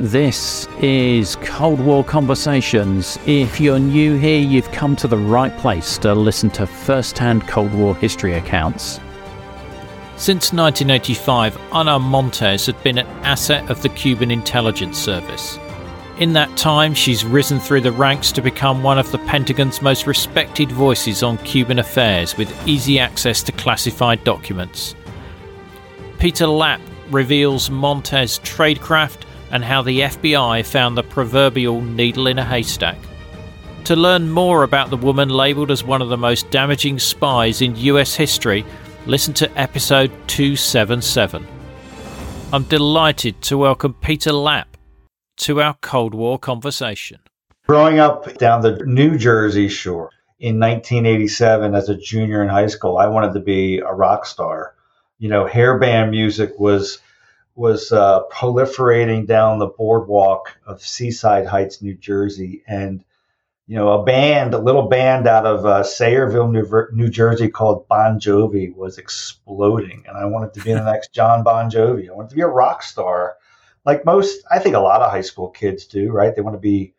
[0.00, 3.18] This is Cold War Conversations.
[3.26, 7.46] If you're new here, you've come to the right place to listen to first hand
[7.46, 8.98] Cold War history accounts.
[10.16, 15.58] Since 1985, Ana Montes had been an asset of the Cuban intelligence service.
[16.18, 20.06] In that time, she's risen through the ranks to become one of the Pentagon's most
[20.06, 24.94] respected voices on Cuban affairs with easy access to classified documents.
[26.18, 26.80] Peter Lapp
[27.10, 32.98] reveals Montes' tradecraft and how the FBI found the proverbial needle in a haystack.
[33.84, 37.74] To learn more about the woman labelled as one of the most damaging spies in
[37.76, 38.64] US history,
[39.06, 41.46] listen to episode 277.
[42.52, 44.76] I'm delighted to welcome Peter Lapp
[45.38, 47.18] to our Cold War conversation.
[47.66, 52.98] Growing up down the New Jersey shore in 1987 as a junior in high school,
[52.98, 54.74] I wanted to be a rock star.
[55.18, 56.98] You know, hairband music was
[57.54, 63.04] was uh, proliferating down the boardwalk of Seaside Heights, New Jersey, and
[63.66, 67.86] you know a band, a little band out of uh, Sayreville, New, New, Jersey called
[67.88, 72.08] Bon Jovi was exploding, and I wanted to be the next Jon Bon Jovi.
[72.08, 73.36] I wanted to be a rock star,
[73.84, 74.42] like most.
[74.50, 76.34] I think a lot of high school kids do, right?
[76.34, 76.94] They want to be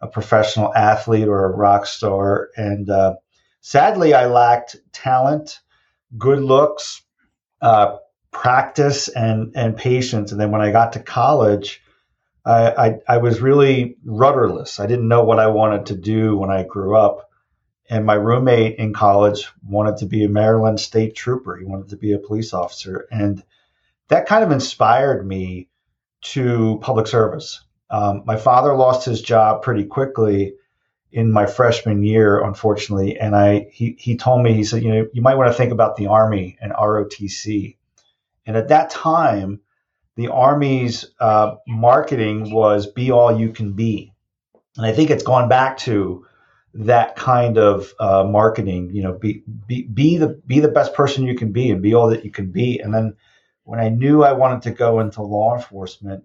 [0.00, 3.14] a professional athlete or a rock star, and uh,
[3.60, 5.60] sadly, I lacked talent,
[6.18, 7.02] good looks.
[7.60, 7.96] Uh,
[8.34, 10.32] practice and and patience.
[10.32, 11.82] And then when I got to college,
[12.44, 14.78] I, I, I was really rudderless.
[14.80, 17.30] I didn't know what I wanted to do when I grew up.
[17.88, 21.56] And my roommate in college wanted to be a Maryland state trooper.
[21.56, 23.42] He wanted to be a police officer, and
[24.08, 25.68] that kind of inspired me
[26.32, 27.62] to public service.
[27.90, 30.54] Um, my father lost his job pretty quickly
[31.12, 35.06] in my freshman year, unfortunately, and I he he told me he said, you know,
[35.12, 37.76] you might want to think about the Army and ROTC.
[38.46, 39.60] And at that time,
[40.16, 44.12] the Army's uh, marketing was be all you can be.
[44.76, 46.26] And I think it's gone back to
[46.74, 51.26] that kind of uh, marketing, you know, be, be, be the, be the best person
[51.26, 52.80] you can be and be all that you can be.
[52.80, 53.16] And then
[53.62, 56.24] when I knew I wanted to go into law enforcement,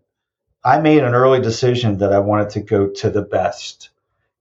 [0.64, 3.92] I made an early decision that I wanted to go to the best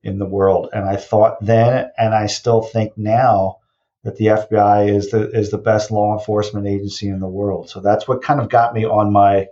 [0.02, 0.70] in the world.
[0.72, 3.58] And I thought then, and I still think now,
[4.04, 7.68] that the FBI is the is the best law enforcement agency in the world.
[7.68, 9.48] So that's what kind of got me on my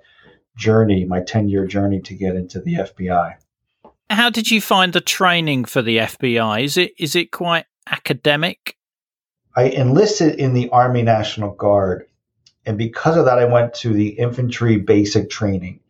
[0.56, 3.34] journey, my 10 year journey to get into the FBI.
[4.08, 6.64] How did you find the training for the FBI?
[6.64, 8.76] Is it is it quite academic?
[9.56, 12.06] I enlisted in the Army National Guard,
[12.66, 15.80] and because of that, I went to the infantry basic training,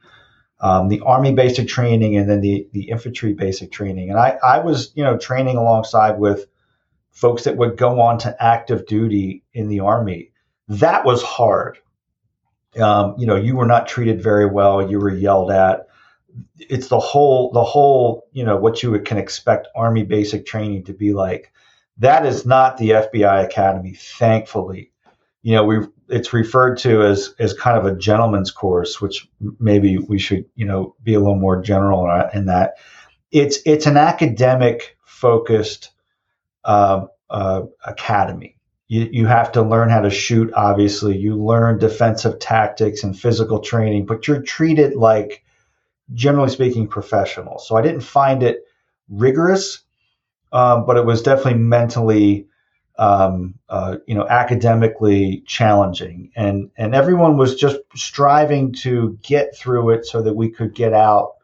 [0.61, 4.11] um, the Army basic training, and then the the infantry basic training.
[4.11, 6.47] And I I was you know training alongside with
[7.17, 10.31] folks that would go on to active duty in the army.
[10.69, 11.79] That was hard.
[12.79, 14.91] Um, you know, you were not treated very well.
[14.91, 15.87] You were yelled at.
[16.59, 20.93] It's the whole, the whole, you know, what you can expect army basic training to
[20.93, 21.53] be like.
[21.97, 24.93] That is not the FBI Academy, thankfully.
[25.41, 25.79] You know, we
[26.11, 29.27] it's referred to as as kind of a gentleman's course, which
[29.59, 32.75] maybe we should, you know, be a little more general in that.
[33.31, 35.93] It's it's an academic focused
[36.67, 38.57] uh, uh, academy.
[38.89, 41.17] You, you have to learn how to shoot, obviously.
[41.17, 45.45] You learn defensive tactics and physical training, but you're treated like,
[46.13, 47.59] generally speaking, professional.
[47.59, 48.65] So I didn't find it
[49.09, 49.81] rigorous,
[50.53, 52.49] um, but it was definitely mentally,
[52.99, 56.31] um, uh, you know, academically challenging.
[56.37, 60.93] And, and everyone was just striving to get through it so that we could get
[60.93, 61.36] out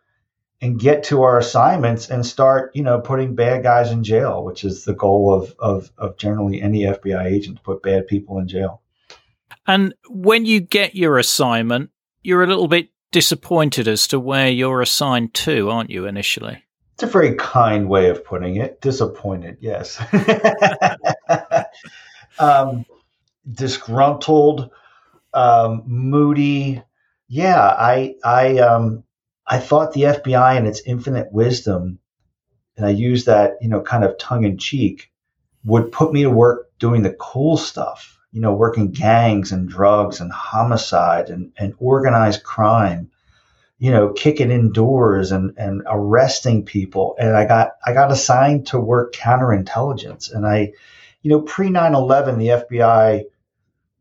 [0.62, 4.62] and get to our assignments and start, you know, putting bad guys in jail, which
[4.62, 8.46] is the goal of, of, of generally any FBI agent to put bad people in
[8.46, 8.80] jail.
[9.66, 11.90] And when you get your assignment,
[12.22, 16.62] you're a little bit disappointed as to where you're assigned to, aren't you, initially?
[16.94, 18.80] It's a very kind way of putting it.
[18.80, 20.00] Disappointed, yes.
[22.38, 22.86] um,
[23.50, 24.70] disgruntled,
[25.34, 26.82] um, moody.
[27.26, 29.02] Yeah, I, I, um,
[29.52, 31.98] I thought the FBI in its infinite wisdom,
[32.74, 35.12] and I use that, you know, kind of tongue in cheek,
[35.62, 40.20] would put me to work doing the cool stuff, you know, working gangs and drugs
[40.20, 43.10] and homicide and, and organized crime,
[43.76, 47.14] you know, kicking indoors and, and arresting people.
[47.18, 50.32] And I got I got assigned to work counterintelligence.
[50.32, 50.72] And I,
[51.20, 53.24] you know, pre 9-11, the FBI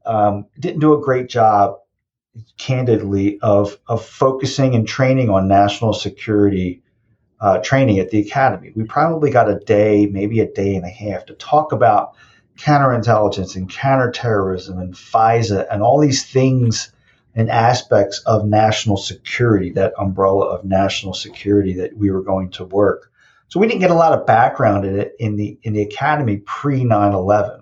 [0.06, 1.81] um, didn't do a great job
[2.58, 6.82] candidly of of focusing and training on national security
[7.42, 8.72] uh, training at the academy.
[8.76, 12.14] We probably got a day, maybe a day and a half, to talk about
[12.58, 16.94] counterintelligence and counterterrorism and FISA and all these things
[17.34, 22.66] and aspects of national security, that umbrella of national security that we were going to
[22.66, 23.12] work.
[23.48, 26.38] So we didn't get a lot of background in it in the in the academy
[26.38, 27.61] pre 9/11,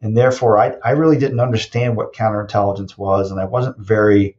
[0.00, 4.36] and therefore I, I really didn't understand what counterintelligence was, and I wasn't very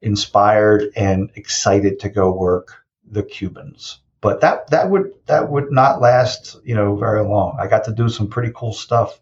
[0.00, 3.98] inspired and excited to go work the Cubans.
[4.20, 7.58] But that that would that would not last you know very long.
[7.60, 9.20] I got to do some pretty cool stuff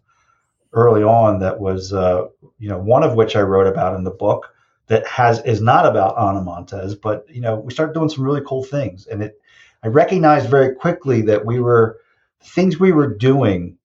[0.71, 2.27] early on that was uh,
[2.57, 4.53] you know one of which I wrote about in the book
[4.87, 8.41] that has is not about Ana Montes, but you know we started doing some really
[8.45, 9.41] cool things, and it
[9.83, 11.99] I recognized very quickly that we were
[12.41, 13.77] things we were doing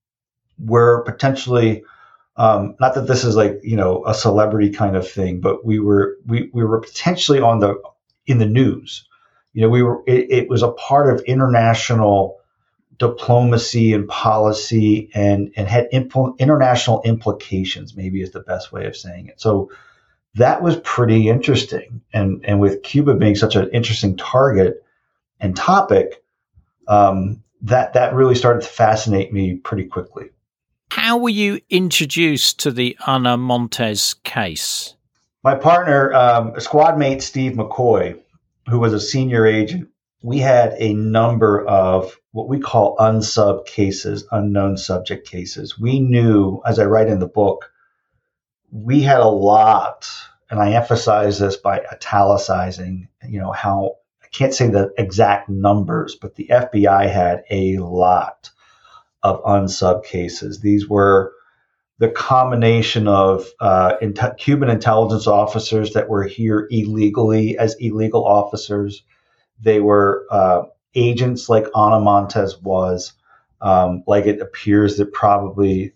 [0.59, 1.85] were potentially
[2.39, 5.81] um, not that this is like you know a celebrity kind of thing, but we
[5.81, 7.81] were we we were potentially on the
[8.27, 9.07] in the news.
[9.53, 12.39] You know, we were it, it was a part of international
[12.99, 17.97] diplomacy and policy and and had impl- international implications.
[17.97, 19.41] Maybe is the best way of saying it.
[19.41, 19.73] So
[20.35, 22.03] that was pretty interesting.
[22.13, 24.85] And and with Cuba being such an interesting target
[25.41, 26.23] and topic,
[26.87, 30.27] um, that that really started to fascinate me pretty quickly.
[30.91, 34.95] How were you introduced to the Ana Montes case?
[35.45, 38.19] My partner, um, squad mate Steve McCoy,
[38.69, 39.89] who was a senior agent,
[40.23, 45.79] we had a number of what we call unsub cases, unknown subject cases.
[45.79, 47.71] We knew, as I write in the book,
[48.71, 50.09] we had a lot,
[50.51, 56.17] and I emphasize this by italicizing, you know, how I can't say the exact numbers,
[56.17, 58.51] but the FBI had a lot
[59.23, 60.61] of unsub cases.
[60.61, 61.33] These were
[61.99, 63.95] the combination of uh,
[64.39, 69.03] Cuban intelligence officers that were here illegally as illegal officers.
[69.61, 70.63] They were uh,
[70.95, 73.13] agents like Ana Montes was,
[73.61, 75.93] um, like it appears that probably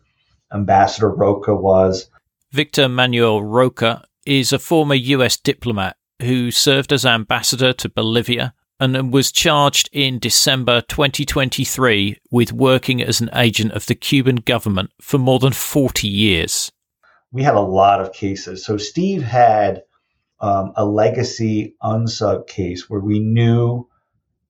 [0.53, 2.09] Ambassador Rocha was.
[2.51, 9.12] Victor Manuel Rocha is a former US diplomat who served as ambassador to Bolivia and
[9.12, 15.19] was charged in December 2023 with working as an agent of the Cuban government for
[15.19, 16.73] more than 40 years.
[17.31, 18.64] We had a lot of cases.
[18.64, 19.84] So Steve had
[20.40, 23.88] um, a legacy unsub case where we knew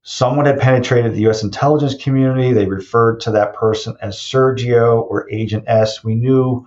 [0.02, 1.42] someone had penetrated the U.S.
[1.42, 2.54] intelligence community.
[2.54, 6.02] They referred to that person as Sergio or Agent S.
[6.02, 6.66] We knew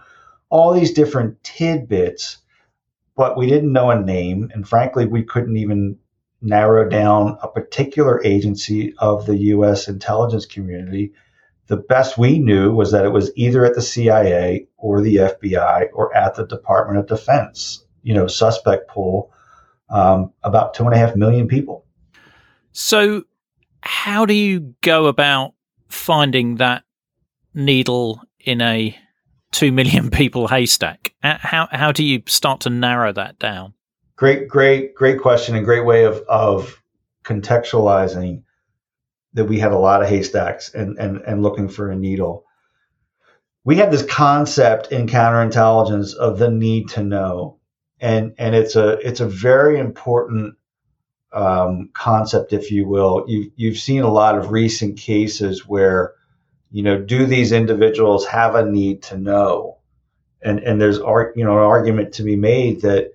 [0.49, 2.37] all these different tidbits,
[3.15, 4.51] but we didn't know a name.
[4.53, 5.97] And frankly, we couldn't even
[6.45, 9.87] narrow down a particular agency of the U.S.
[9.87, 11.13] intelligence community.
[11.67, 15.87] The best we knew was that it was either at the CIA or the FBI
[15.93, 17.83] or at the Department of Defense.
[18.03, 19.33] You know, suspect pool,
[19.89, 21.83] um, about two and a half million people.
[22.71, 23.23] So,
[23.81, 25.53] how do you go about
[25.89, 26.83] finding that
[27.55, 28.95] needle in a
[29.51, 31.15] two million people haystack?
[31.23, 33.73] How how do you start to narrow that down?
[34.17, 36.81] Great, great, great question and great way of of
[37.25, 38.43] contextualizing
[39.33, 42.45] that we had a lot of haystacks and and and looking for a needle.
[43.65, 47.59] We had this concept in counterintelligence of the need to know,
[47.99, 50.55] and and it's a it's a very important
[51.33, 53.25] um, concept, if you will.
[53.27, 56.13] You you've seen a lot of recent cases where,
[56.71, 59.79] you know, do these individuals have a need to know,
[60.41, 63.11] and and there's you know an argument to be made that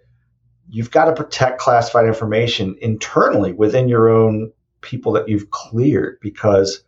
[0.71, 6.83] you've got to protect classified information internally within your own people that you've cleared because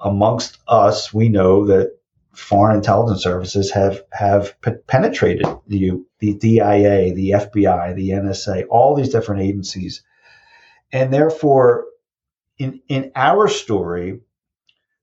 [0.00, 1.96] amongst us we know that
[2.32, 4.54] foreign intelligence services have have
[4.86, 10.02] penetrated the the DIA, the FBI, the NSA, all these different agencies,
[10.92, 11.86] and therefore,
[12.58, 14.20] in in our story,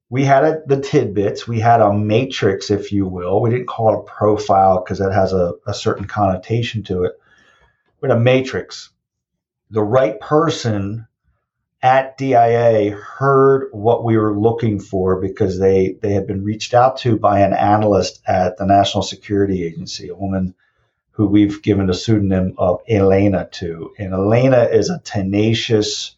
[0.09, 3.41] we had a, the tidbits, we had a matrix, if you will.
[3.41, 7.13] We didn't call it a profile because that has a, a certain connotation to it,
[8.01, 8.89] with a matrix.
[9.71, 11.07] The right person
[11.81, 16.97] at DIA heard what we were looking for because they, they had been reached out
[16.97, 20.55] to by an analyst at the National Security Agency, a woman
[21.11, 23.93] who we've given a pseudonym of Elena to.
[23.97, 26.15] And Elena is a tenacious,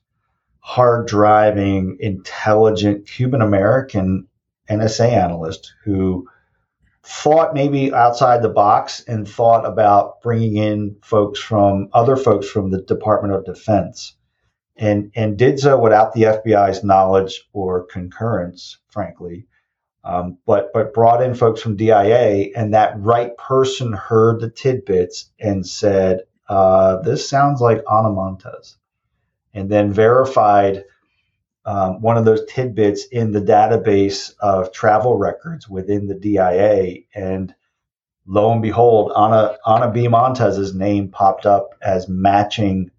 [0.59, 4.27] hard driving, intelligent Cuban American
[4.69, 6.27] NSA analyst who
[7.03, 12.71] thought maybe outside the box and thought about bringing in folks from other folks from
[12.71, 14.15] the Department of Defense
[14.77, 19.45] and and did so without the FBI's knowledge or concurrence, frankly.
[20.03, 25.29] Um, but but brought in folks from DIA, and that right person heard the tidbits
[25.39, 28.77] and said, uh, "This sounds like Ana Montes,"
[29.53, 30.85] and then verified
[31.65, 37.01] um, one of those tidbits in the database of travel records within the DIA.
[37.13, 37.53] And
[38.25, 40.07] lo and behold, Ana Ana B.
[40.07, 42.91] Montes's name popped up as matching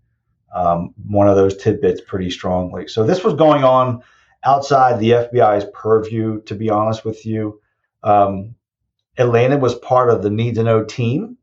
[0.55, 2.87] um, one of those tidbits pretty strongly.
[2.87, 4.03] So this was going on
[4.45, 6.43] outside the FBI's purview.
[6.43, 7.61] To be honest with you,
[8.03, 8.55] um,
[9.17, 11.37] Elena was part of the need to know team,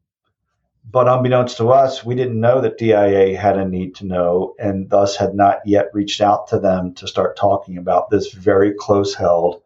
[0.92, 4.90] but unbeknownst to us, we didn't know that DIA had a need to know, and
[4.90, 9.14] thus had not yet reached out to them to start talking about this very close
[9.14, 9.62] held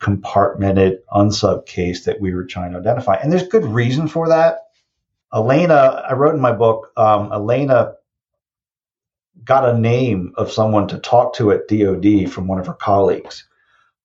[0.00, 3.14] compartmented unsub case that we were trying to identify.
[3.14, 4.58] And there's good reason for that.
[5.32, 7.94] Elena, I wrote in my book, um, Elena
[9.44, 13.46] got a name of someone to talk to at DOD from one of her colleagues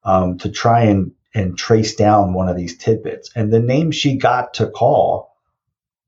[0.04, 3.32] um, to try and, and trace down one of these tidbits.
[3.36, 5.37] And the name she got to call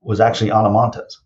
[0.01, 1.21] was actually Ana Montes.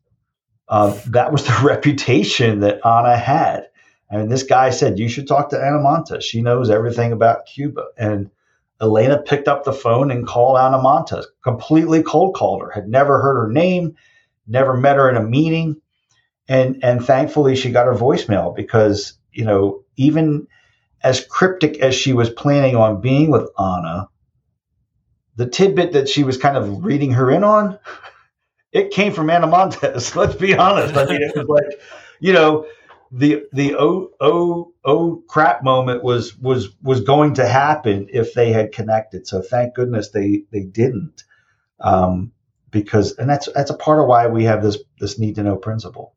[0.69, 3.67] Um, that was the reputation that Ana had.
[4.09, 6.23] And this guy said, You should talk to Ana Montes.
[6.23, 7.85] She knows everything about Cuba.
[7.97, 8.29] And
[8.81, 13.21] Elena picked up the phone and called Ana Montes, completely cold called her, had never
[13.21, 13.95] heard her name,
[14.45, 15.77] never met her in a meeting.
[16.47, 20.47] And, and thankfully she got her voicemail because, you know, even
[21.01, 24.09] as cryptic as she was planning on being with Ana,
[25.35, 27.79] the tidbit that she was kind of reading her in on,
[28.73, 30.15] it came from Ana Montes.
[30.15, 30.97] Let's be honest.
[30.97, 31.79] I mean, it was like,
[32.19, 32.65] you know,
[33.11, 38.51] the the oh oh oh crap moment was was was going to happen if they
[38.51, 39.27] had connected.
[39.27, 41.23] So thank goodness they they didn't,
[41.79, 42.31] um,
[42.71, 45.55] because and that's that's a part of why we have this this need to know
[45.55, 46.15] principle.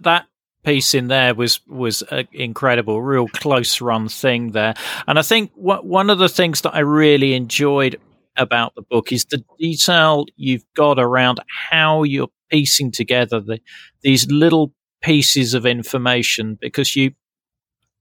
[0.00, 0.26] That
[0.62, 4.74] piece in there was was incredible, real close run thing there,
[5.06, 8.00] and I think what, one of the things that I really enjoyed
[8.38, 11.40] about the book is the detail you've got around
[11.70, 13.60] how you're piecing together the,
[14.02, 17.12] these little pieces of information because you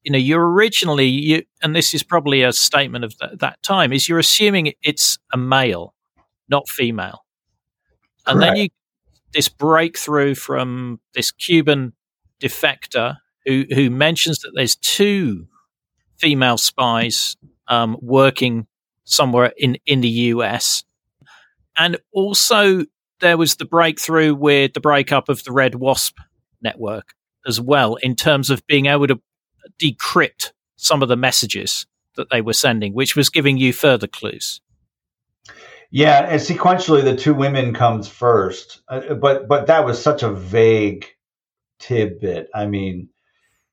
[0.03, 3.91] you know you're originally you and this is probably a statement of th- that time
[3.91, 5.93] is you're assuming it's a male
[6.49, 7.25] not female.
[8.25, 8.69] And then you
[9.33, 11.93] this breakthrough from this cuban
[12.41, 15.47] defector who who mentions that there's two
[16.17, 18.67] female spies um, working
[19.07, 20.83] somewhere in in the US
[21.77, 22.85] and also
[23.19, 26.17] there was the breakthrough with the breakup of the red wasp
[26.61, 27.13] network
[27.47, 29.19] as well in terms of being able to
[29.81, 31.85] decrypt some of the messages
[32.15, 34.61] that they were sending, which was giving you further clues.
[35.89, 40.29] Yeah, and sequentially, the two women comes first, uh, but but that was such a
[40.29, 41.05] vague
[41.79, 42.49] tidbit.
[42.53, 43.09] I mean,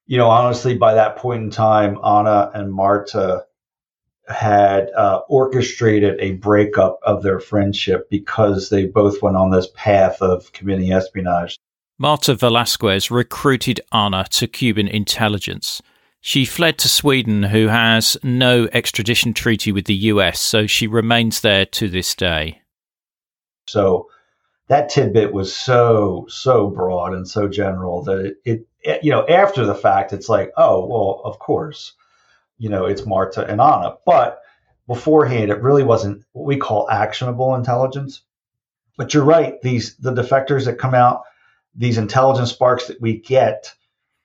[0.06, 3.46] you know, honestly, by that point in time, Ana and Marta
[4.28, 10.22] had uh, orchestrated a breakup of their friendship because they both went on this path
[10.22, 11.58] of committing espionage.
[11.98, 15.80] Marta Velazquez recruited Ana to Cuban intelligence.
[16.20, 21.42] She fled to Sweden, who has no extradition treaty with the US, so she remains
[21.42, 22.62] there to this day.
[23.66, 24.08] So
[24.68, 29.26] that tidbit was so, so broad and so general that it, it, it you know,
[29.28, 31.92] after the fact, it's like, oh, well, of course,
[32.58, 33.96] you know, it's Marta and Ana.
[34.06, 34.40] But
[34.86, 38.22] beforehand, it really wasn't what we call actionable intelligence.
[38.96, 41.22] But you're right; these the defectors that come out
[41.74, 43.72] these intelligence sparks that we get,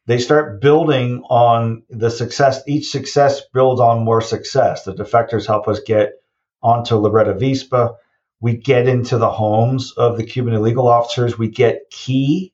[0.05, 2.61] they start building on the success.
[2.67, 4.83] Each success builds on more success.
[4.83, 6.13] The defectors help us get
[6.61, 7.95] onto La Red Avispa.
[8.41, 11.37] We get into the homes of the Cuban illegal officers.
[11.37, 12.53] We get key.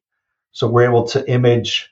[0.51, 1.91] So we're able to image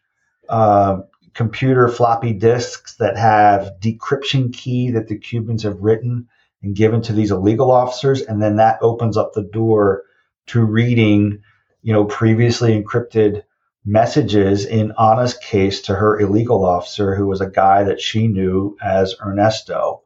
[0.50, 1.02] uh,
[1.34, 6.28] computer floppy disks that have decryption key that the Cubans have written
[6.62, 8.22] and given to these illegal officers.
[8.22, 10.04] And then that opens up the door
[10.48, 11.42] to reading
[11.84, 13.44] you know, previously encrypted
[13.86, 18.78] messages in Ana's case to her illegal officer, who was a guy that she knew
[18.82, 20.02] as Ernesto.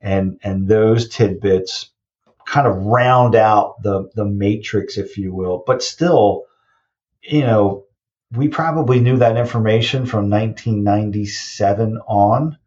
[0.00, 1.90] And, and those tidbits
[2.46, 5.62] kind of round out the, the matrix, if you will.
[5.66, 6.44] But still,
[7.22, 7.84] you know,
[8.32, 12.58] we probably knew that information from 1997 on,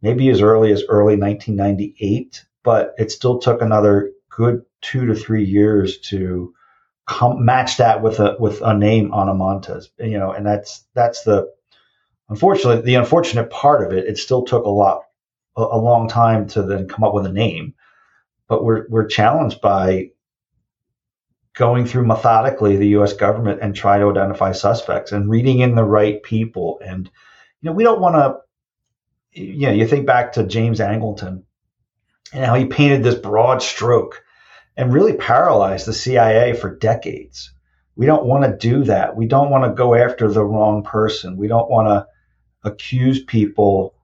[0.00, 5.44] maybe as early as early 1998, but it still took another good two to three
[5.44, 6.54] years to
[7.36, 11.52] match that with a with a name Ana Montes, you know, and that's that's the
[12.28, 14.06] unfortunately the unfortunate part of it.
[14.06, 15.02] It still took a lot
[15.56, 17.74] a, a long time to then come up with a name,
[18.48, 20.10] but we're we're challenged by
[21.56, 23.14] going through methodically the U.S.
[23.14, 26.78] government and try to identify suspects and reading in the right people.
[26.84, 27.10] And
[27.60, 28.36] you know, we don't want to.
[29.32, 31.42] You know, you think back to James Angleton
[32.32, 34.24] and how he painted this broad stroke
[34.76, 37.52] and really paralyzed the CIA for decades.
[37.96, 39.14] We don't want to do that.
[39.14, 41.36] We don't want to go after the wrong person.
[41.36, 42.06] We don't want to
[42.66, 43.94] accuse people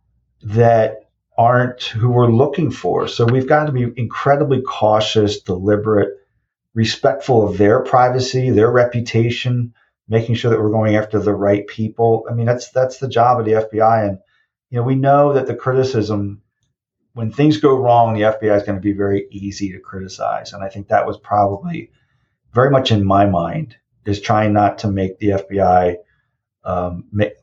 [0.43, 3.09] that aren't who we're looking for.
[3.09, 6.22] So we've got to be incredibly cautious, deliberate,
[6.75, 9.75] respectful of their privacy, their reputation,
[10.09, 12.27] making sure that we're going after the right people.
[12.31, 14.09] I mean, that's that's the job of the FBI.
[14.09, 14.19] And
[14.71, 16.43] you know, we know that the criticism
[17.15, 20.53] when things go wrong, the FBI is going to be very easy to criticize.
[20.53, 21.91] And I think that was probably
[22.55, 23.77] very much in my mind
[24.07, 25.97] is trying not to make the FBI
[26.65, 27.35] um, make,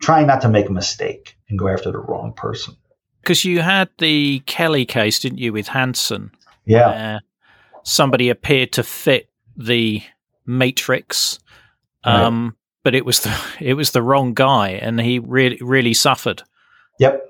[0.00, 2.76] trying not to make a mistake and go after the wrong person.
[3.20, 6.30] Because you had the Kelley case, didn't you, with Hanssen?
[6.64, 7.18] Yeah.
[7.90, 10.02] Somebody appeared to fit the
[10.46, 11.38] matrix,
[12.04, 12.52] um, right.
[12.84, 16.42] but it was the it was the wrong guy, and he really really suffered.
[16.98, 17.26] Yep.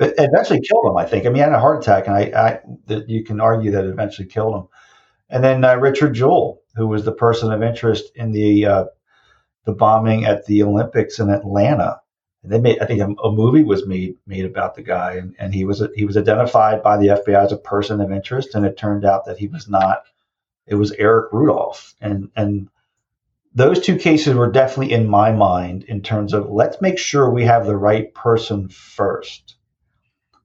[0.00, 1.24] It eventually killed him, I think.
[1.24, 3.84] I mean, he had a heart attack, and I, I that you can argue that
[3.84, 4.66] it eventually killed him.
[5.30, 8.84] And then uh, Richard Jewell, who was the person of interest in the uh,
[9.64, 12.00] the bombing at the Olympics in Atlanta.
[12.44, 15.34] And they made, I think, a, a, movie was made made about the guy, and,
[15.38, 18.64] and he was he was identified by the FBI as a person of interest, and
[18.64, 20.04] it turned out that he was not.
[20.66, 22.68] It was Eric Rudolph, and and
[23.54, 27.44] those two cases were definitely in my mind in terms of let's make sure we
[27.44, 29.56] have the right person first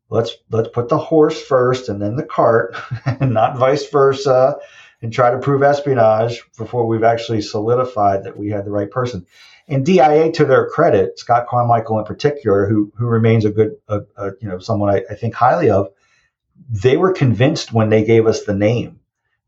[0.10, 2.75] let's let's put the horse first and then the cart
[3.06, 4.58] and not vice versa
[5.01, 9.25] and try to prove espionage before we've actually solidified that we had the right person
[9.70, 14.02] and DIA to their credit Scott Carmichael in particular who who remains a good a,
[14.18, 15.90] a, you know someone I, I think highly of
[16.70, 19.00] they were convinced when they gave us the name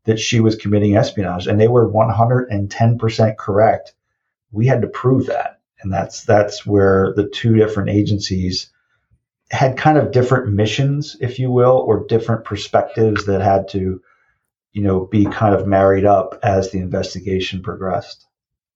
[0.04, 3.94] that she was committing espionage and they were 110% correct
[4.50, 8.72] we had to prove that and that's that's where the two different agencies
[9.52, 14.00] had kind of different missions, if you will, or different perspectives that had to,
[14.72, 18.26] you know, be kind of married up as the investigation progressed.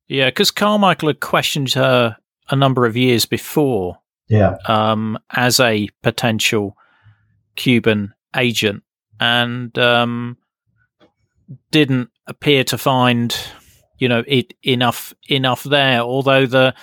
[0.09, 2.17] Yeah, because Carmichael had questioned her
[2.49, 3.99] a number of years before.
[4.29, 4.57] Yeah.
[4.67, 6.77] Um, as a potential
[7.55, 8.83] Cuban agent,
[9.21, 10.37] and um,
[11.71, 13.37] didn't appear to find,
[13.99, 16.01] you know, it enough enough there.
[16.01, 16.75] Although the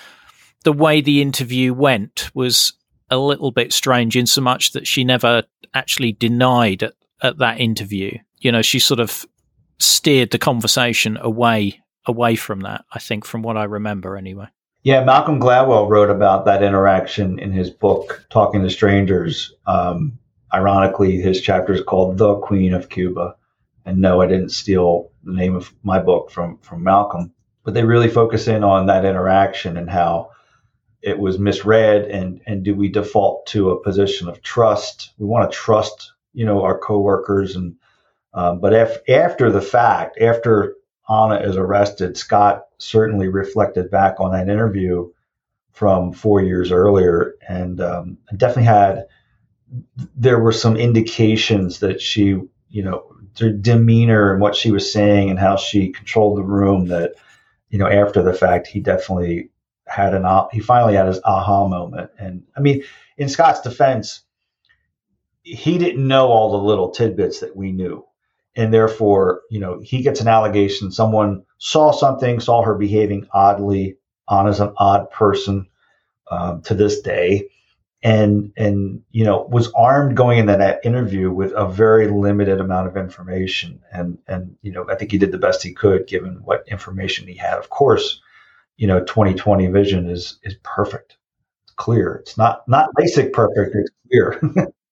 [0.64, 2.72] the way the interview went was
[3.10, 5.42] a little bit strange in so much that she never
[5.74, 8.16] actually denied at, at that interview.
[8.38, 9.26] You know, she sort of
[9.78, 12.84] steered the conversation away away from that.
[12.92, 14.46] I think, from what I remember, anyway.
[14.82, 20.18] Yeah, Malcolm Gladwell wrote about that interaction in his book "Talking to Strangers." Um,
[20.52, 23.36] ironically, his chapter is called "The Queen of Cuba."
[23.86, 27.32] And no, I didn't steal the name of my book from from Malcolm,
[27.64, 30.30] but they really focus in on that interaction and how
[31.04, 35.50] it was misread and and do we default to a position of trust we want
[35.50, 37.76] to trust you know our coworkers and
[38.32, 40.76] um, but after the fact after
[41.08, 45.10] anna is arrested scott certainly reflected back on that interview
[45.72, 49.06] from four years earlier and um, definitely had
[50.16, 53.04] there were some indications that she you know
[53.40, 57.14] her demeanor and what she was saying and how she controlled the room that
[57.70, 59.50] you know after the fact he definitely
[59.86, 62.10] had an he finally had his aha moment.
[62.18, 62.84] And I mean,
[63.16, 64.22] in Scott's defense,
[65.42, 68.04] he didn't know all the little tidbits that we knew.
[68.56, 70.92] And therefore, you know, he gets an allegation.
[70.92, 73.96] Someone saw something, saw her behaving oddly.
[74.28, 75.68] Ana's an odd person
[76.30, 77.48] um, to this day,
[78.02, 82.88] and and you know was armed going into that interview with a very limited amount
[82.88, 83.82] of information.
[83.92, 87.26] And and you know, I think he did the best he could given what information
[87.26, 87.58] he had.
[87.58, 88.20] Of course,
[88.76, 91.16] you know 2020 vision is is perfect
[91.64, 94.40] it's clear it's not not basic perfect it's clear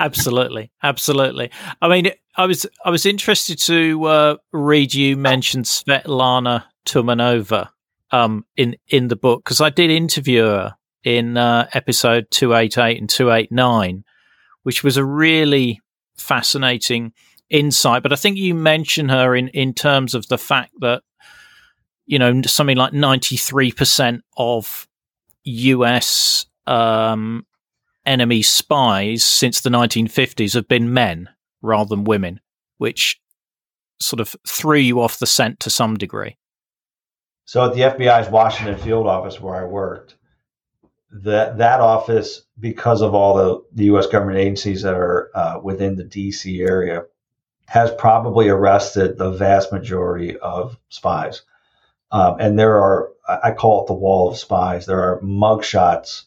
[0.00, 0.70] absolutely.
[0.82, 1.50] Absolutely.
[1.80, 7.68] I mean i was i was interested to uh, read you mention svetlana tumanova
[8.10, 13.10] um, in in the book because i did interview her in uh, episode 288 and
[13.10, 14.04] 289
[14.62, 15.80] which was a really
[16.16, 17.12] fascinating
[17.50, 18.02] insight.
[18.02, 21.02] But i think you mention her in in terms of the fact that
[22.06, 24.88] you know, something like 93% of
[25.44, 27.46] US um,
[28.06, 31.28] enemy spies since the 1950s have been men
[31.60, 32.40] rather than women,
[32.78, 33.20] which
[34.00, 36.36] sort of threw you off the scent to some degree.
[37.44, 40.16] So at the FBI's Washington field office where I worked,
[41.10, 44.06] that that office, because of all the, the U.S.
[44.06, 46.60] government agencies that are uh, within the D.C.
[46.62, 47.04] area,
[47.66, 51.42] has probably arrested the vast majority of spies.
[52.10, 54.86] Um, and there are, I call it the wall of spies.
[54.86, 56.24] There are mugshots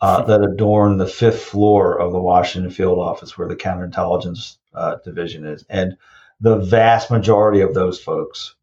[0.00, 4.96] uh, that adorn the fifth floor of the Washington field office where the counterintelligence uh,
[5.04, 5.64] division is.
[5.68, 5.96] And
[6.40, 8.54] the vast majority of those folks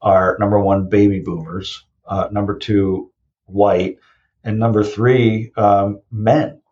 [0.00, 3.10] are number one, baby boomers, uh, number two,
[3.46, 3.98] white,
[4.44, 6.62] and number three, um, men.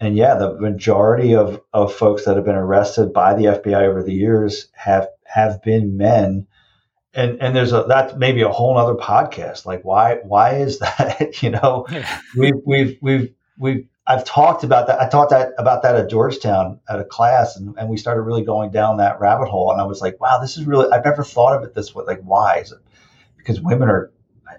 [0.00, 4.02] And yeah, the majority of, of folks that have been arrested by the FBI over
[4.02, 6.46] the years have have been men
[7.14, 9.64] and and there's a that's maybe a whole other podcast.
[9.64, 11.36] Like why why is that?
[11.42, 11.86] you know,
[12.36, 15.00] we've we've we've we've I've talked about that.
[15.00, 18.44] I talked that about that at Georgetown at a class, and, and we started really
[18.44, 19.72] going down that rabbit hole.
[19.72, 22.04] And I was like, wow, this is really I've never thought of it this way.
[22.06, 22.78] Like why is it?
[23.36, 24.10] Because women are,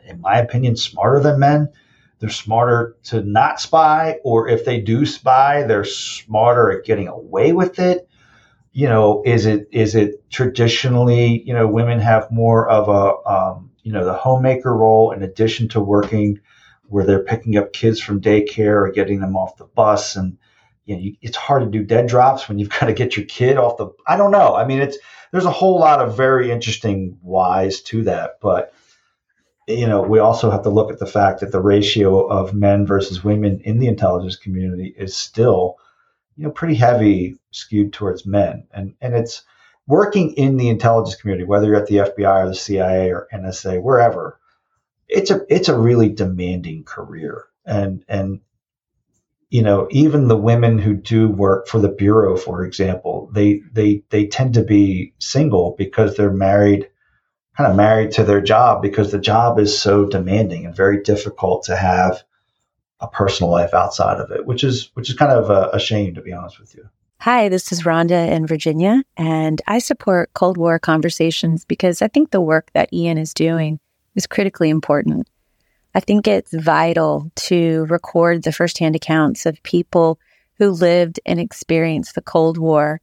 [0.05, 1.69] in my opinion, smarter than men.
[2.19, 7.51] They're smarter to not spy, or if they do spy, they're smarter at getting away
[7.51, 8.07] with it
[8.75, 13.71] you know, is it is it traditionally, you know, women have more of a, um,
[13.83, 16.41] you know, the homemaker role in addition to working,
[16.89, 20.37] where they're picking up kids from daycare or getting them off the bus, and
[20.85, 23.25] you know, you, it's hard to do dead drops when you've got to get your
[23.25, 23.89] kid off the.
[24.07, 24.55] I don't know.
[24.55, 24.97] I mean, it's
[25.31, 28.73] there's a whole lot of very interesting whys to that, but
[29.67, 32.85] you know, we also have to look at the fact that the ratio of men
[32.85, 35.77] versus women in the intelligence community is still
[36.35, 38.67] you know, pretty heavy skewed towards men.
[38.73, 39.43] And, and it's
[39.87, 43.81] working in the intelligence community, whether you're at the FBI or the CIA or NSA,
[43.81, 44.39] wherever,
[45.07, 47.45] it's a, it's a really demanding career.
[47.65, 48.41] And, and,
[49.49, 54.03] you know, even the women who do work for the Bureau, for example, they, they,
[54.09, 56.89] they tend to be single because they're married,
[57.55, 61.63] kind of married to their job because the job is so demanding and very difficult
[61.65, 62.23] to have
[62.99, 66.15] a personal life outside of it, which is which is kind of a, a shame
[66.15, 66.87] to be honest with you.
[67.19, 72.31] Hi, this is Rhonda in Virginia, and I support Cold War conversations because I think
[72.31, 73.79] the work that Ian is doing
[74.15, 75.27] is critically important.
[75.93, 80.19] I think it's vital to record the firsthand accounts of people
[80.57, 83.01] who lived and experienced the Cold War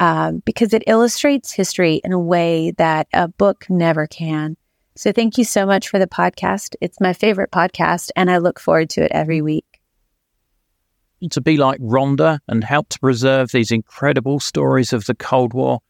[0.00, 4.56] um, because it illustrates history in a way that a book never can.
[4.94, 6.74] So thank you so much for the podcast.
[6.80, 9.80] It's my favorite podcast, and I look forward to it every week.
[11.30, 15.80] To be like Rhonda and help to preserve these incredible stories of the Cold War,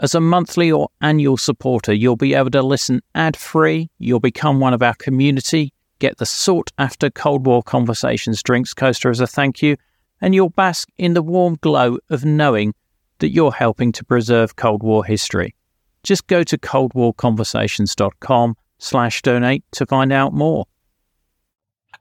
[0.00, 4.58] as a monthly or annual supporter, you'll be able to listen ad free, you'll become
[4.58, 9.26] one of our community, get the sought after Cold War Conversations drinks coaster as a
[9.26, 9.76] thank you,
[10.20, 12.74] and you'll bask in the warm glow of knowing
[13.18, 15.54] that you're helping to preserve Cold War history.
[16.02, 20.64] Just go to coldwarconversations.com slash donate to find out more.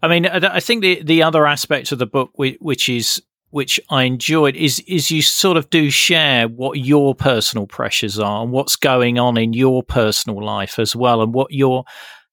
[0.02, 4.04] I mean, I think the, the other aspect of the book, which is which I
[4.04, 8.76] enjoyed, is is you sort of do share what your personal pressures are and what's
[8.76, 11.84] going on in your personal life as well, and what you're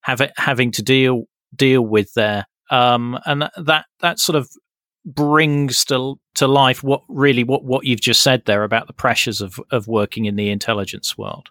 [0.02, 1.24] have, having to deal
[1.54, 2.46] deal with there.
[2.70, 4.50] Um, and that that sort of
[5.04, 9.40] brings to to life what really what what you've just said there about the pressures
[9.40, 11.48] of of working in the intelligence world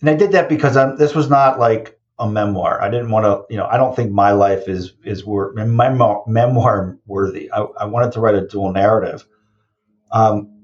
[0.00, 2.80] and I did that because this was not like a memoir.
[2.80, 6.24] I didn't want to, you know, I don't think my life is is wor- memoir,
[6.26, 7.50] memoir worthy.
[7.52, 9.26] I, I, wanted to write a dual narrative.
[10.10, 10.56] Um,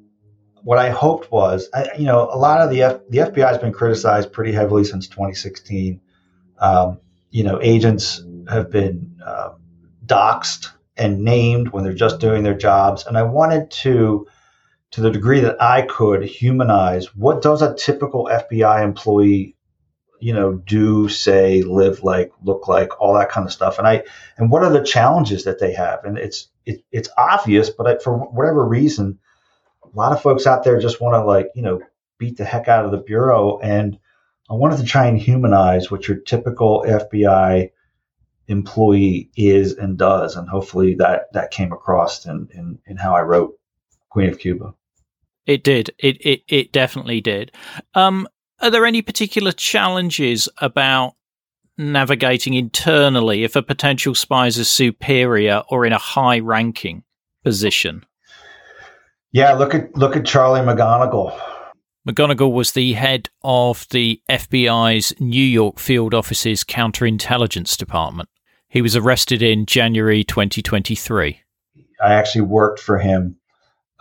[0.63, 3.59] what I hoped was, I, you know, a lot of the F, the FBI has
[3.59, 6.01] been criticized pretty heavily since 2016.
[6.59, 9.51] Um, you know, agents have been uh,
[10.07, 14.27] doxxed and named when they're just doing their jobs, and I wanted to
[14.93, 19.57] to the degree that I could humanize what does a typical FBI employee,
[20.23, 23.79] you know, do, say, live like, look like, all that kind of stuff.
[23.79, 24.05] And I,
[24.39, 26.05] and what are the challenges that they have?
[26.05, 29.19] And it's, it, it's obvious, but I, for whatever reason,
[29.83, 31.81] a lot of folks out there just want to like, you know,
[32.19, 33.59] beat the heck out of the bureau.
[33.59, 33.99] And
[34.49, 37.71] I wanted to try and humanize what your typical FBI
[38.47, 40.37] employee is and does.
[40.37, 43.59] And hopefully that, that came across in, in, in how I wrote
[44.09, 44.73] Queen of Cuba.
[45.47, 45.91] It did.
[45.99, 47.51] It it it definitely did.
[47.95, 48.29] Um,
[48.63, 51.15] are there any particular challenges about
[51.77, 57.03] navigating internally if a potential spy is a superior or in a high ranking
[57.43, 58.05] position?
[59.33, 61.39] Yeah, look at look at Charlie McGonigal.
[62.09, 68.29] McGonigal was the head of the FBI's New York field office's counterintelligence department.
[68.69, 71.41] He was arrested in January 2023.
[72.03, 73.37] I actually worked for him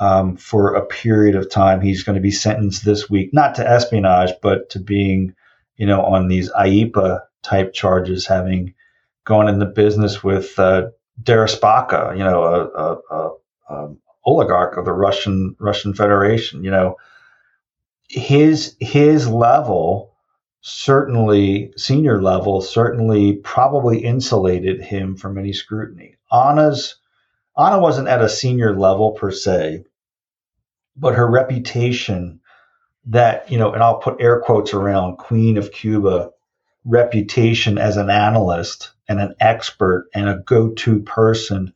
[0.02, 1.80] um, for a period of time.
[1.80, 5.36] He's going to be sentenced this week, not to espionage, but to being,
[5.78, 8.74] you know, on these IEEPA type charges, having
[9.26, 10.90] gone into business with uh,
[11.22, 13.32] Deripaska, you know, a, a, a,
[13.70, 16.64] a, oligarch of the Russian Russian Federation.
[16.64, 16.98] You know,
[18.08, 20.16] his his level
[20.62, 26.16] certainly senior level certainly probably insulated him from any scrutiny.
[26.32, 26.96] Ana's
[27.56, 29.84] Ana wasn't at a senior level per se,
[31.02, 32.40] but her reputation
[33.08, 36.30] that, you know, and I'll put air quotes around Queen of Cuba
[36.86, 41.74] reputation as an analyst and an expert and a go to person,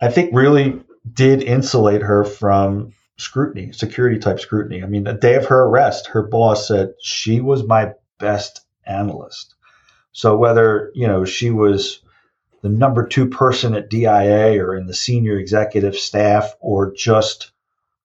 [0.00, 0.80] I think really
[1.12, 4.82] did insulate her from scrutiny, security type scrutiny.
[4.82, 9.54] I mean, the day of her arrest, her boss said she was my best analyst.
[10.12, 12.00] So whether, you know, she was
[12.62, 17.52] the number two person at DIA or in the senior executive staff or just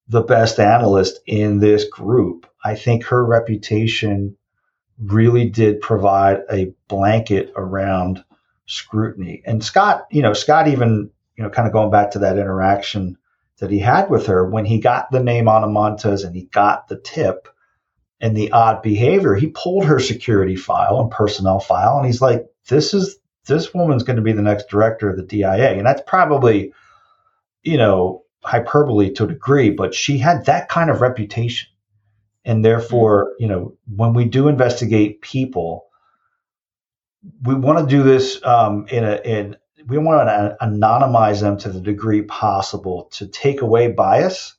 [0.09, 4.37] the best analyst in this group, I think her reputation
[4.99, 8.23] really did provide a blanket around
[8.65, 9.41] scrutiny.
[9.45, 13.17] And Scott, you know, Scott even, you know, kind of going back to that interaction
[13.59, 16.87] that he had with her when he got the name Ana Montes and he got
[16.87, 17.47] the tip
[18.19, 22.45] and the odd behavior, he pulled her security file and personnel file and he's like,
[22.67, 25.73] this is this woman's going to be the next director of the DIA.
[25.73, 26.73] And that's probably,
[27.63, 31.69] you know, hyperbole to a degree, but she had that kind of reputation.
[32.45, 35.85] And therefore, you know, when we do investigate people,
[37.43, 41.69] we want to do this um, in a in we want to anonymize them to
[41.69, 44.55] the degree possible to take away bias.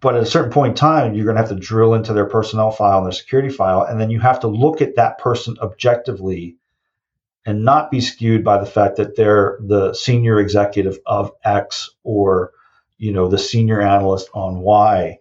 [0.00, 2.28] But at a certain point in time, you're going to have to drill into their
[2.28, 5.56] personnel file and their security file, and then you have to look at that person
[5.60, 6.56] objectively
[7.46, 12.52] and not be skewed by the fact that they're the senior executive of X or
[13.02, 15.18] you know the senior analyst on why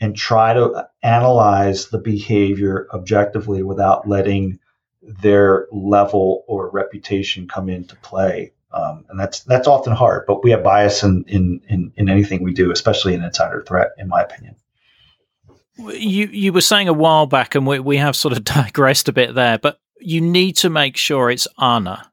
[0.00, 4.60] and try to analyze the behavior objectively without letting
[5.02, 8.52] their level or reputation come into play.
[8.72, 12.42] Um, and that's that's often hard, but we have bias in, in, in, in anything
[12.42, 14.54] we do, especially in insider threat, in my opinion.
[15.76, 19.12] You you were saying a while back, and we, we have sort of digressed a
[19.12, 22.12] bit there, but you need to make sure it's Ana.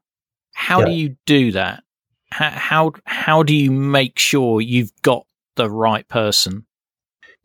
[0.52, 0.86] How yeah.
[0.86, 1.84] do you do that?
[2.32, 6.64] How, how do you make sure you've got the right person?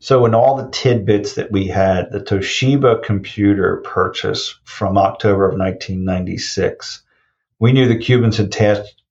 [0.00, 5.58] So, in all the tidbits that we had, the Toshiba computer purchase from October of
[5.58, 7.02] 1996,
[7.58, 9.02] we knew the Cubans had tasked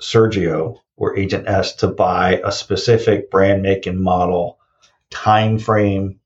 [0.00, 4.58] Sergio or Agent S to buy a specific brand, make, and model,
[5.10, 6.20] time frame,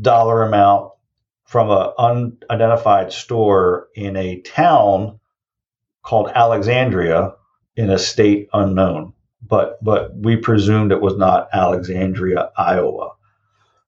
[0.00, 0.92] dollar amount,
[1.44, 1.92] from an
[2.50, 5.20] unidentified store in a town
[6.02, 7.34] called Alexandria
[7.78, 9.14] in a state unknown.
[9.40, 13.12] But but we presumed it was not Alexandria, Iowa.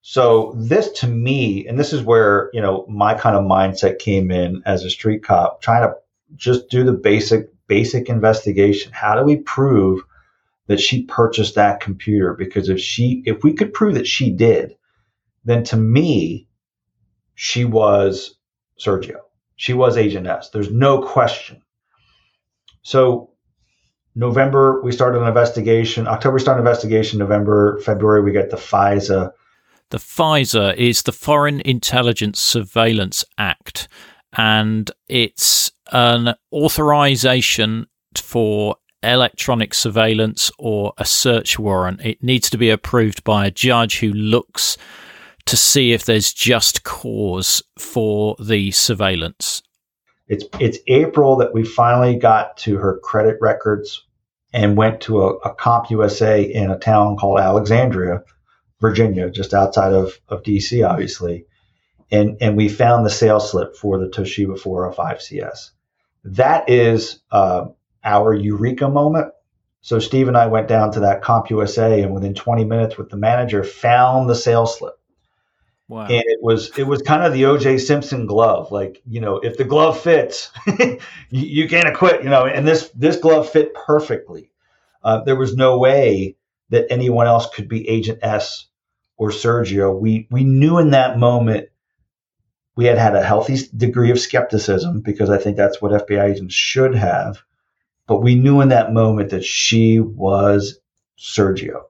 [0.00, 4.30] So this to me, and this is where you know my kind of mindset came
[4.30, 5.96] in as a street cop, trying to
[6.36, 8.92] just do the basic basic investigation.
[8.92, 10.02] How do we prove
[10.68, 12.34] that she purchased that computer?
[12.34, 14.76] Because if she if we could prove that she did,
[15.44, 16.46] then to me
[17.34, 18.36] she was
[18.78, 19.18] Sergio.
[19.56, 20.50] She was Agent S.
[20.50, 21.60] There's no question.
[22.82, 23.29] So
[24.14, 26.06] November, we started an investigation.
[26.06, 27.18] October, we started an investigation.
[27.18, 29.32] November, February, we get the FISA.
[29.90, 33.88] The FISA is the Foreign Intelligence Surveillance Act,
[34.36, 42.00] and it's an authorization for electronic surveillance or a search warrant.
[42.02, 44.76] It needs to be approved by a judge who looks
[45.46, 49.62] to see if there's just cause for the surveillance.
[50.30, 54.06] It's it's April that we finally got to her credit records
[54.52, 58.22] and went to a, a CompUSA in a town called Alexandria,
[58.80, 61.46] Virginia, just outside of, of DC, obviously.
[62.12, 65.70] And and we found the sales slip for the Toshiba 405CS.
[66.22, 67.66] That is uh,
[68.04, 69.32] our eureka moment.
[69.80, 73.16] So Steve and I went down to that CompUSA and within 20 minutes with the
[73.16, 74.94] manager found the sales slip
[75.90, 76.06] Wow.
[76.06, 78.70] And it was it was kind of the OJ Simpson glove.
[78.70, 80.98] Like, you know, if the glove fits, you,
[81.30, 84.52] you, can't acquit, you know, and this this glove fit perfectly.
[85.02, 86.36] Uh, there was no way
[86.68, 88.66] that anyone else could be Agent S
[89.16, 89.98] or Sergio.
[89.98, 91.70] We we knew in that moment
[92.76, 96.54] we had had a healthy degree of skepticism because I think that's what FBI agents
[96.54, 97.42] should have.
[98.06, 100.78] But we knew in that moment that she was
[101.18, 101.86] Sergio.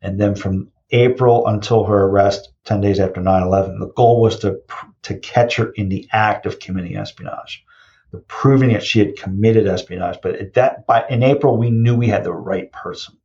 [0.00, 3.80] And then from April until her arrest 10 days after 9-11.
[3.80, 4.60] The goal was to,
[5.02, 7.64] to catch her in the act of committing espionage,
[8.10, 10.18] the proving that she had committed espionage.
[10.22, 13.16] But at that, by, in April, we knew we had the right person.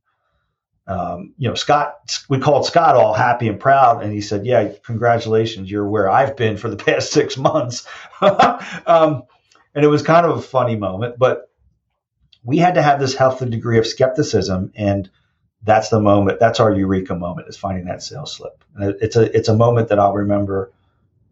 [0.86, 4.70] Um, you know, Scott, we called Scott all happy and proud, and he said, "Yeah,
[4.84, 7.86] congratulations, you're where I've been for the past six months."
[8.20, 9.22] um,
[9.74, 11.50] and it was kind of a funny moment, but
[12.42, 15.10] we had to have this healthy degree of skepticism and
[15.64, 16.40] that's the moment.
[16.40, 18.64] That's our eureka moment is finding that sales slip.
[18.76, 20.72] And it's a it's a moment that I'll remember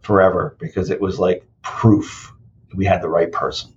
[0.00, 2.32] forever because it was like proof
[2.74, 3.72] we had the right person.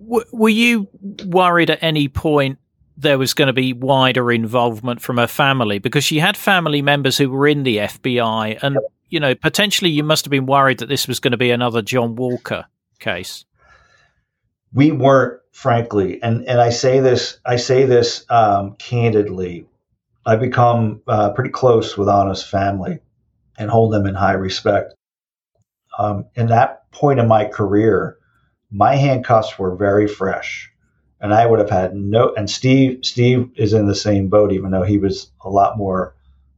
[0.00, 0.88] were you
[1.24, 2.58] worried at any point
[2.96, 7.16] there was going to be wider involvement from her family because she had family members
[7.16, 8.82] who were in the FBI and yep.
[9.08, 11.82] you know potentially you must have been worried that this was going to be another
[11.82, 12.66] John Walker
[12.98, 13.44] case.
[14.72, 19.66] We weren't, frankly, and and I say this I say this um, candidly.
[20.28, 22.98] I become uh, pretty close with Ana's family
[23.56, 24.94] and hold them in high respect.
[25.98, 28.18] um, in that point in my career,
[28.70, 30.70] my handcuffs were very fresh,
[31.18, 32.34] and I would have had no.
[32.34, 36.14] And Steve, Steve is in the same boat, even though he was a lot more,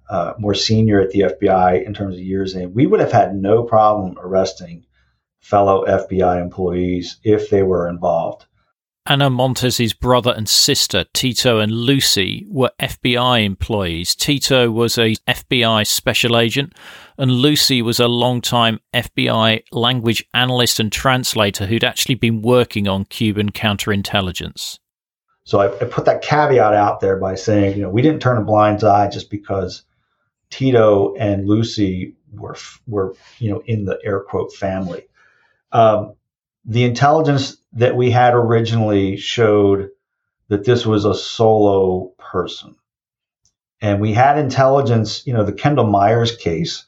[0.08, 2.74] uh, more senior at the FBI in terms of years in.
[2.74, 4.84] We would have had no problem arresting
[5.38, 8.46] fellow FBI employees if they were involved.
[9.06, 14.14] Ana Montes's brother and sister, Tito and Lucy, were FBI employees.
[14.14, 16.74] Tito was a FBI special agent,
[17.16, 23.04] and Lucy was a long-time FBI language analyst and translator who'd actually been working on
[23.06, 24.78] Cuban counterintelligence.
[25.44, 28.36] So I, I put that caveat out there by saying, you know, we didn't turn
[28.36, 29.82] a blind eye just because
[30.50, 35.08] Tito and Lucy were were you know in the air quote family.
[35.72, 36.14] Um,
[36.64, 39.90] the intelligence that we had originally showed
[40.48, 42.74] that this was a solo person.
[43.80, 46.84] And we had intelligence, you know, the Kendall Myers case,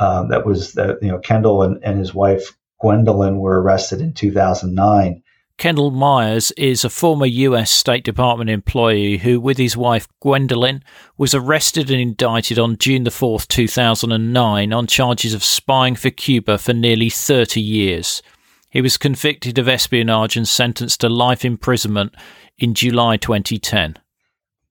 [0.00, 4.14] um, that was that, you know, Kendall and, and his wife Gwendolyn were arrested in
[4.14, 5.22] 2009.
[5.58, 10.82] Kendall Myers is a former US State Department employee who, with his wife Gwendolyn,
[11.18, 16.56] was arrested and indicted on June the 4th, 2009, on charges of spying for Cuba
[16.56, 18.22] for nearly 30 years.
[18.70, 22.14] He was convicted of espionage and sentenced to life imprisonment
[22.58, 23.96] in July 2010.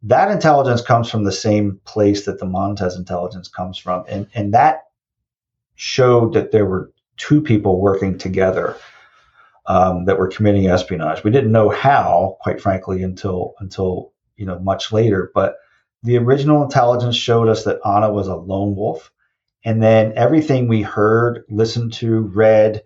[0.04, 4.06] That intelligence comes from the same place that the Montes intelligence comes from.
[4.08, 4.86] And, and that
[5.76, 8.78] showed that there were two people working together
[9.66, 11.24] um, that were committing espionage.
[11.24, 15.32] We didn't know how, quite frankly, until until you know much later.
[15.36, 15.58] But
[16.02, 19.12] the original intelligence showed us that Ana was a lone wolf,
[19.64, 22.82] and then everything we heard, listened to, read,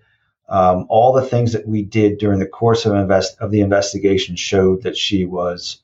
[0.49, 4.35] um, all the things that we did during the course of invest of the investigation
[4.35, 5.81] showed that she was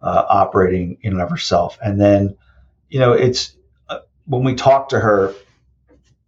[0.00, 1.78] uh, operating in and of herself.
[1.82, 2.36] And then,
[2.88, 3.56] you know, it's
[3.88, 5.34] uh, when we talked to her,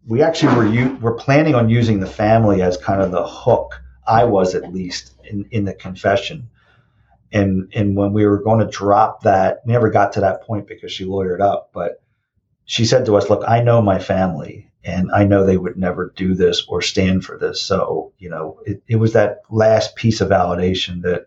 [0.06, 3.80] we actually were were planning on using the family as kind of the hook.
[4.06, 6.48] I was at least in in the confession.
[7.32, 10.68] And and when we were going to drop that, we never got to that point
[10.68, 11.70] because she lawyered up.
[11.72, 12.00] But
[12.64, 16.12] she said to us, "Look, I know my family, and I know they would never
[16.14, 17.60] do this or stand for this.
[17.60, 21.26] So, you know, it, it was that last piece of validation that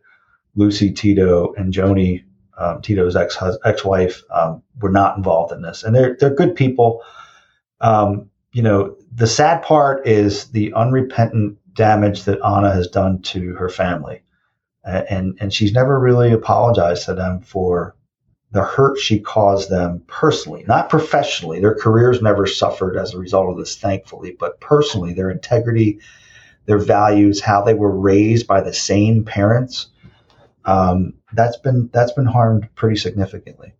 [0.55, 2.23] Lucy Tito and Joni,
[2.57, 6.55] um, Tito's ex ex wife, um, were not involved in this, and they're they're good
[6.55, 7.01] people.
[7.81, 13.53] Um, you know, the sad part is the unrepentant damage that Ana has done to
[13.55, 14.21] her family,
[14.83, 17.95] and and she's never really apologized to them for
[18.51, 21.59] the hurt she caused them personally, not professionally.
[21.59, 25.99] Their careers never suffered as a result of this, thankfully, but personally, their integrity,
[26.65, 29.87] their values, how they were raised by the same parents,
[30.65, 33.73] um, that's been that's been harmed pretty significantly.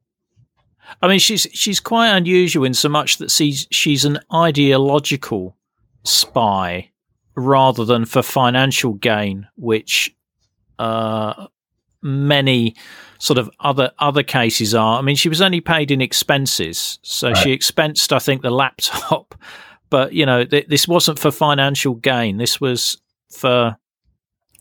[1.02, 5.56] I mean, she's she's quite unusual in so much that she's she's an ideological
[6.04, 6.92] spy
[7.36, 10.16] rather than for financial gain, which
[10.80, 11.48] uh,
[12.02, 12.76] many
[13.20, 15.00] sort of other other cases are.
[15.00, 17.38] I mean, she was only paid in expenses, so right.
[17.38, 19.36] she expensed, I think, the laptop.
[19.90, 22.36] But you know, th- this wasn't for financial gain.
[22.36, 23.02] This was
[23.32, 23.78] for,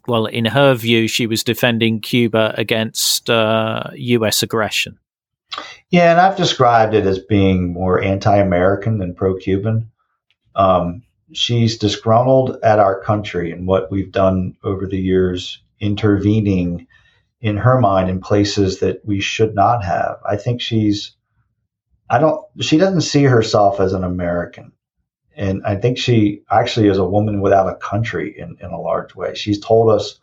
[0.07, 4.45] well, in her view, she was defending Cuba against uh, U.S.
[4.45, 5.01] aggression.
[5.91, 9.91] Yeah, and I've described it as being more anti-American than pro-Cuban.
[10.55, 16.87] Um, she's disgruntled at our country and what we've done over the years, intervening
[17.47, 20.19] in her mind in places that we should not have.
[20.29, 21.13] I think she's,
[22.11, 24.73] I don't, she doesn't see herself as an American.
[25.37, 29.15] And I think she actually is a woman without a country in, in a large
[29.15, 29.37] way.
[29.37, 30.19] She's told us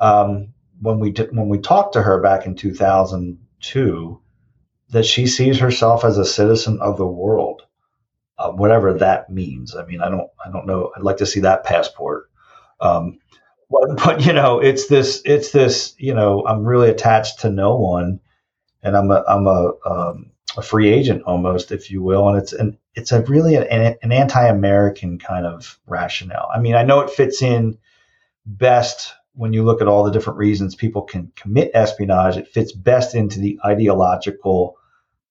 [0.00, 4.20] um, when we did, when we talked to her back in 2002
[4.88, 7.62] that she sees herself as a citizen of the world,
[8.38, 9.76] uh, whatever that means.
[9.76, 10.90] I mean, I don't I don't know.
[10.96, 12.28] I'd like to see that passport.
[12.80, 13.20] Um,
[13.70, 17.76] but, but you know, it's this, it's this, you know, I'm really attached to no
[17.76, 18.20] one
[18.82, 22.28] and I'm a, I'm a, um, a free agent almost, if you will.
[22.28, 26.48] And it's an, it's a really an, an anti-American kind of rationale.
[26.52, 27.78] I mean, I know it fits in
[28.44, 32.36] best when you look at all the different reasons people can commit espionage.
[32.36, 34.76] It fits best into the ideological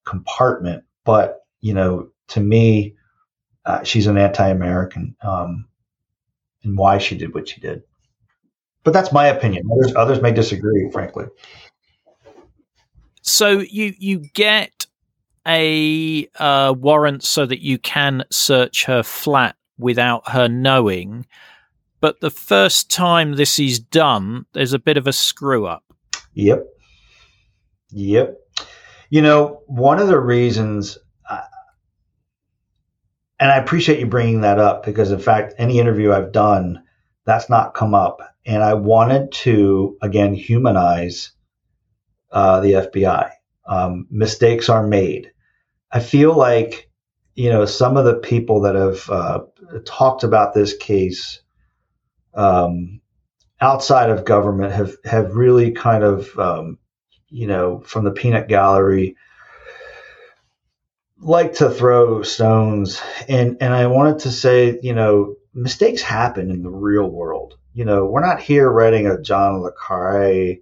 [0.05, 0.85] compartment.
[1.03, 2.95] But, you know, to me,
[3.65, 5.67] uh, she's an anti-American, um,
[6.63, 7.83] and why she did what she did.
[8.89, 9.69] But that's my opinion.
[9.71, 11.25] Others, others may disagree, frankly.
[13.21, 14.87] So you you get
[15.47, 21.27] a uh, warrant so that you can search her flat without her knowing.
[22.01, 25.83] But the first time this is done, there's a bit of a screw up.
[26.33, 26.65] Yep.
[27.91, 28.39] Yep.
[29.11, 30.97] You know, one of the reasons,
[31.29, 31.41] uh,
[33.39, 36.81] and I appreciate you bringing that up because, in fact, any interview I've done,
[37.25, 38.21] that's not come up.
[38.45, 41.31] And I wanted to, again, humanize
[42.31, 43.31] uh, the FBI.
[43.65, 45.31] Um, mistakes are made.
[45.91, 46.89] I feel like,
[47.35, 49.39] you know, some of the people that have uh,
[49.85, 51.41] talked about this case
[52.33, 53.01] um,
[53.61, 56.77] outside of government have, have really kind of, um,
[57.29, 59.15] you know, from the peanut gallery,
[61.19, 66.63] like to throw stones and and I wanted to say, you know, mistakes happen in
[66.63, 67.57] the real world.
[67.73, 70.57] You know, we're not here writing a John le Carre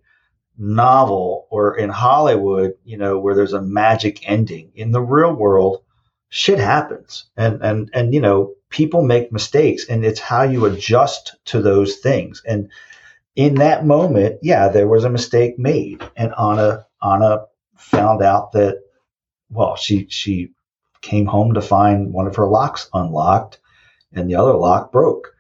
[0.58, 4.72] novel or in Hollywood, you know, where there's a magic ending.
[4.76, 5.84] In the real world,
[6.30, 7.26] shit happens.
[7.38, 11.98] And and and you know, people make mistakes and it's how you adjust to those
[11.98, 12.42] things.
[12.46, 12.70] And
[13.36, 17.46] in that moment, yeah, there was a mistake made and Ana Ana
[17.78, 18.82] found out that
[19.50, 20.52] well, she she
[21.02, 23.60] came home to find one of her locks unlocked,
[24.14, 25.34] and the other lock broke.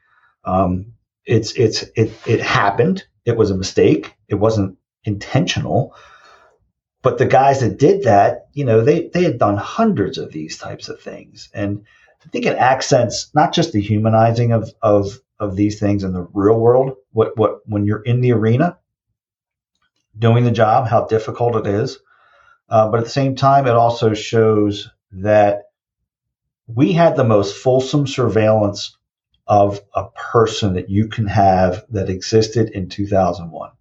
[0.44, 0.94] Um,
[1.26, 3.06] it's it's it it happened.
[3.26, 4.16] It was a mistake.
[4.28, 5.96] It wasn't intentional.
[7.02, 10.58] But the guys that did that, you know, they they had done hundreds of these
[10.58, 11.86] types of things, and
[12.26, 16.28] I think it accents not just the humanizing of of of these things in the
[16.34, 16.96] real world.
[17.12, 18.78] What what when you're in the arena
[20.18, 22.00] doing the job, how difficult it is,
[22.70, 25.64] uh, but at the same time, it also shows that
[26.68, 28.98] we had the most fulsome surveillance
[29.48, 33.72] of a person that you can have that existed in 2001.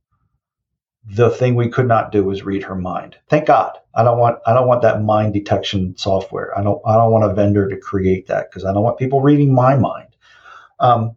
[1.08, 3.16] The thing we could not do was read her mind.
[3.28, 3.78] Thank God.
[3.94, 6.56] I don't want I don't want that mind detection software.
[6.56, 9.20] I don't I don't want a vendor to create that because I don't want people
[9.20, 10.16] reading my mind.
[10.80, 11.16] Um,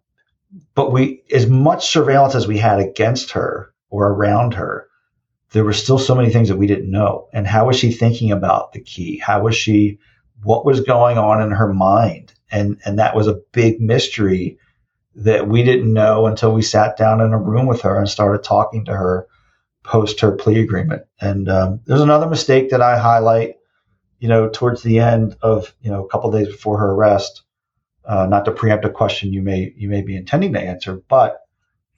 [0.75, 4.87] but we as much surveillance as we had against her or around her,
[5.51, 7.27] there were still so many things that we didn't know.
[7.33, 9.17] And how was she thinking about the key?
[9.17, 9.99] How was she,
[10.43, 12.33] what was going on in her mind?
[12.51, 14.57] And, and that was a big mystery
[15.15, 18.43] that we didn't know until we sat down in a room with her and started
[18.43, 19.27] talking to her
[19.83, 21.03] post her plea agreement.
[21.19, 23.55] And um, there's another mistake that I highlight,
[24.19, 27.43] you know, towards the end of, you know, a couple days before her arrest.
[28.05, 31.41] Uh, not to preempt a question you may you may be intending to answer, but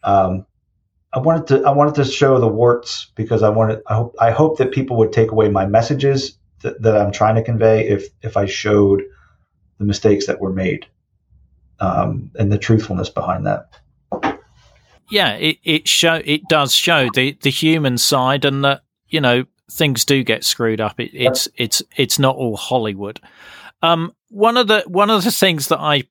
[0.04, 0.46] um,
[1.14, 4.32] I wanted to I wanted to show the warts because I wanted I hope I
[4.32, 8.08] hope that people would take away my messages that, that I'm trying to convey if
[8.22, 9.04] if I showed
[9.78, 10.86] the mistakes that were made
[11.80, 13.80] um, and the truthfulness behind that.
[15.10, 19.46] Yeah, it it show it does show the the human side and that you know
[19.70, 21.00] things do get screwed up.
[21.00, 23.20] It, it's it's it's not all Hollywood.
[23.82, 26.04] Um, one of the one of the things that I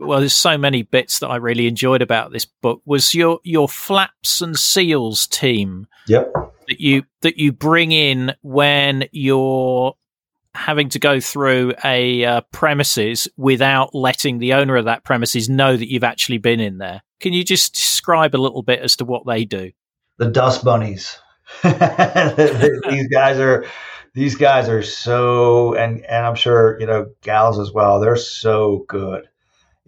[0.00, 3.68] well, there's so many bits that I really enjoyed about this book was your your
[3.68, 5.86] flaps and seals team.
[6.06, 6.32] Yep.
[6.68, 9.94] That you that you bring in when you're
[10.54, 15.76] having to go through a uh, premises without letting the owner of that premises know
[15.76, 17.02] that you've actually been in there.
[17.20, 19.72] Can you just describe a little bit as to what they do?
[20.18, 21.18] The dust bunnies.
[21.62, 23.64] these guys are
[24.14, 27.98] these guys are so and and I'm sure you know gals as well.
[28.00, 29.28] They're so good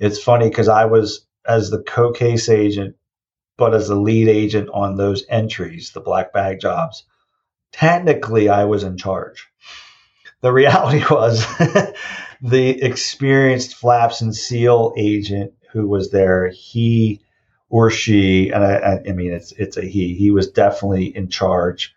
[0.00, 2.96] it's funny because I was as the co-case agent,
[3.60, 7.04] but as the lead agent on those entries, the black bag jobs.
[7.72, 9.48] Technically, I was in charge.
[10.40, 11.46] The reality was
[12.40, 17.20] the experienced flaps and seal agent who was there, he
[17.68, 20.14] or she, and I, I mean, it's it's a he.
[20.14, 21.94] He was definitely in charge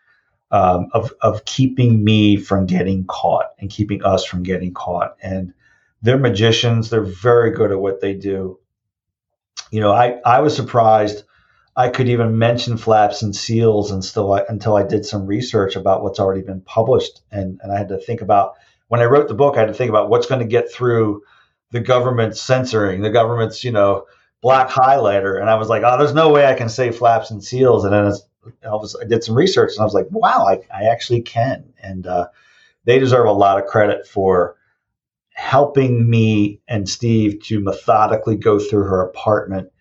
[0.52, 5.16] um, of of keeping me from getting caught and keeping us from getting caught.
[5.24, 5.54] And
[6.02, 6.90] they're magicians.
[6.90, 8.60] They're very good at what they do.
[9.72, 11.24] You know, I, I was surprised
[11.76, 16.04] I could even mention flaps and seals and still until I did some research about
[16.04, 17.22] what's already been published.
[17.32, 18.54] And, and I had to think about
[18.90, 21.24] when I wrote the book, I had to think about what's going to get through
[21.72, 24.06] the government censoring, the government's, you know,
[24.42, 25.40] black highlighter.
[25.42, 27.86] And I was like, oh, there's no way I can say flaps and seals.
[27.86, 28.06] And then
[28.64, 31.74] I, was, I did some research and I was like, wow, I, I actually can.
[31.82, 32.28] And uh,
[32.86, 34.58] they deserve a lot of credit for
[35.34, 39.73] helping me and Steve to methodically go through her apartment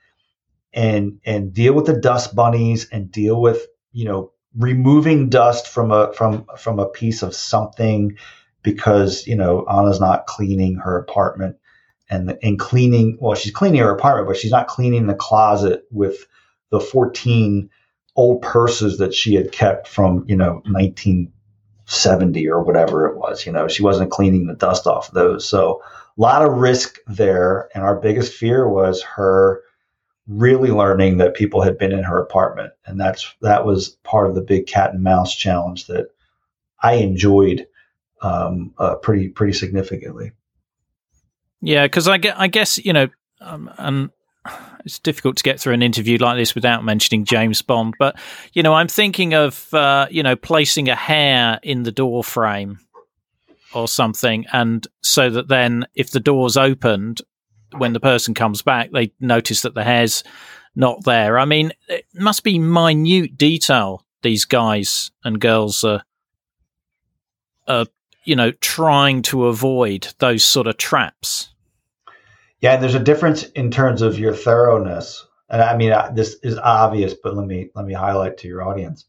[0.73, 5.91] and and deal with the dust bunnies and deal with you know removing dust from
[5.91, 8.17] a from from a piece of something
[8.63, 11.57] because you know Ana's not cleaning her apartment
[12.11, 16.27] and and cleaning well she's cleaning her apartment but she's not cleaning the closet with
[16.71, 17.71] the 14
[18.15, 21.33] old purses that she had kept from you know 19
[21.93, 23.45] 70 or whatever it was.
[23.47, 25.49] You know, she wasn't cleaning the dust off of those.
[25.49, 27.69] So a lot of risk there.
[27.75, 29.63] And our biggest fear was her
[30.27, 32.73] really learning that people had been in her apartment.
[32.87, 36.09] And that's, that was part of the big cat and mouse challenge that
[36.83, 37.67] I enjoyed
[38.21, 40.33] um, uh, pretty, pretty significantly.
[41.63, 43.09] Yeah, because I, I guess you know,
[43.41, 44.11] um, and
[44.85, 47.95] it's difficult to get through an interview like this without mentioning James Bond.
[47.99, 48.19] But
[48.53, 52.81] you know, I'm thinking of uh, you know placing a hair in the door frame
[53.73, 57.23] or something, and so that then if the door's opened
[57.77, 60.25] when the person comes back, they notice that the hair's
[60.75, 61.39] not there.
[61.39, 66.03] I mean, it must be minute detail these guys and girls are,
[67.67, 67.87] are
[68.25, 71.51] you know, trying to avoid those sort of traps.
[72.61, 75.27] Yeah, there's a difference in terms of your thoroughness.
[75.49, 79.05] And I mean, this is obvious, but let me let me highlight to your audience.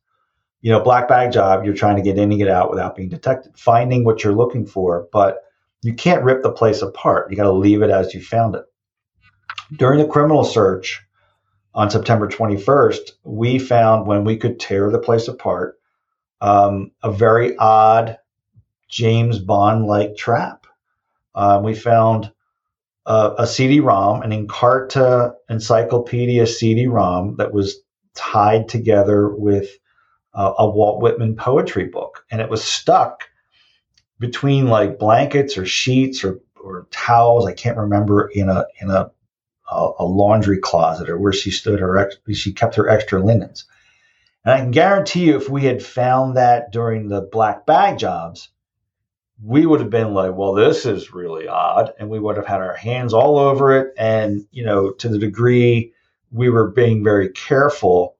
[0.61, 3.09] You know, black bag job, you're trying to get in and get out without being
[3.09, 5.43] detected, finding what you're looking for, but
[5.83, 7.29] you can't rip the place apart.
[7.29, 8.63] You got to leave it as you found it.
[9.77, 11.01] During the criminal search
[11.73, 15.77] on September 21st, we found when we could tear the place apart
[16.41, 18.17] um, a very odd
[18.89, 20.67] James Bond like trap.
[21.35, 22.31] Um, we found
[23.05, 27.77] uh, a CD-ROM, an Encarta Encyclopedia CD-ROM that was
[28.13, 29.69] tied together with
[30.33, 33.23] uh, a Walt Whitman poetry book, and it was stuck
[34.23, 37.45] between like blankets or sheets or or towels.
[37.45, 39.11] I can't remember in a in a
[39.69, 43.65] a, laundry closet or where she stood her ex, she kept her extra linens.
[44.45, 48.49] And I can guarantee you, if we had found that during the black bag jobs,
[49.43, 51.91] we would have been like, well, this is really odd.
[51.99, 53.93] And we would have had our hands all over it.
[53.97, 55.91] And, you know, to the degree
[56.31, 58.15] we were being very careful,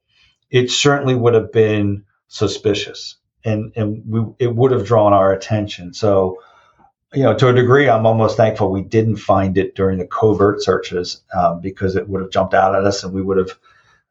[0.49, 5.93] it certainly would have been suspicious and, and we, it would have drawn our attention.
[5.93, 6.41] So,
[7.13, 10.63] you know, to a degree, I'm almost thankful we didn't find it during the covert
[10.63, 13.51] searches um, because it would have jumped out at us and we would have,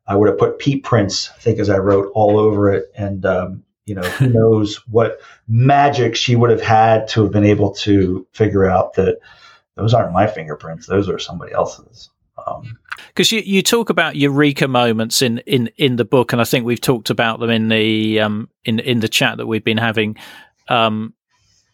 [0.07, 2.93] I would have put peep prints, I think, as I wrote all over it.
[2.97, 7.45] And, um, you know, who knows what magic she would have had to have been
[7.45, 9.19] able to figure out that
[9.75, 12.11] those aren't my fingerprints; those are somebody else's.
[13.09, 16.65] Because you, you talk about eureka moments in, in, in the book, and I think
[16.65, 20.17] we've talked about them in the um, in in the chat that we've been having
[20.69, 21.15] um,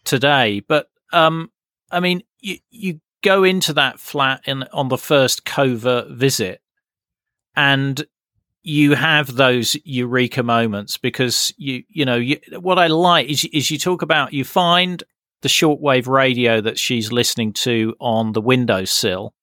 [0.03, 0.61] today.
[0.61, 1.51] But um,
[1.91, 6.61] I mean, you you go into that flat in on the first covert visit,
[7.55, 8.05] and
[8.61, 13.71] you have those eureka moments because you you know you, what I like is is
[13.71, 15.03] you talk about you find
[15.41, 19.33] the shortwave radio that she's listening to on the windowsill.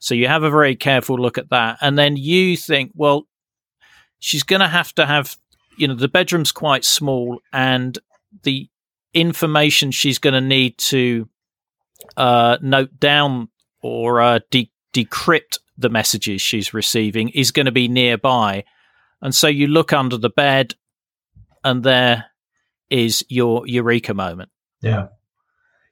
[0.00, 3.28] So you have a very careful look at that, and then you think, well,
[4.18, 5.36] she's going to have to have
[5.76, 7.98] you know the bedroom's quite small, and
[8.42, 8.68] the
[9.12, 11.28] information she's going to need to
[12.16, 13.48] uh, note down
[13.82, 18.64] or uh, de- decrypt the messages she's receiving is going to be nearby.
[19.20, 20.74] And so you look under the bed,
[21.62, 22.26] and there
[22.88, 24.50] is your eureka moment.
[24.80, 25.08] Yeah.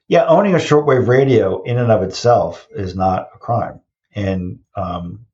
[0.07, 0.25] Yeah.
[0.25, 3.81] Owning a shortwave radio in and of itself is not a crime
[4.13, 5.25] and um,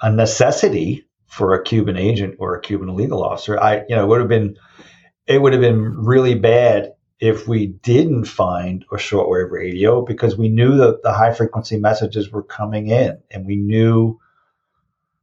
[0.00, 3.60] a necessity for a Cuban agent or a Cuban legal officer.
[3.60, 4.56] I, you know, would have been,
[5.26, 10.48] it would have been really bad if we didn't find a shortwave radio because we
[10.48, 14.18] knew that the high frequency messages were coming in and we knew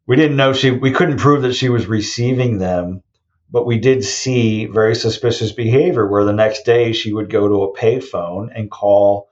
[0.08, 3.04] we didn't know she we couldn't prove that she was receiving them
[3.52, 7.64] but we did see very suspicious behavior where the next day she would go to
[7.64, 9.30] a payphone and call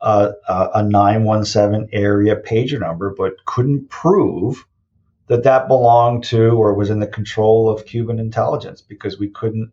[0.00, 0.32] uh,
[0.74, 4.64] a 917 area pager number but couldn't prove
[5.26, 9.72] that that belonged to or was in the control of Cuban intelligence because we couldn't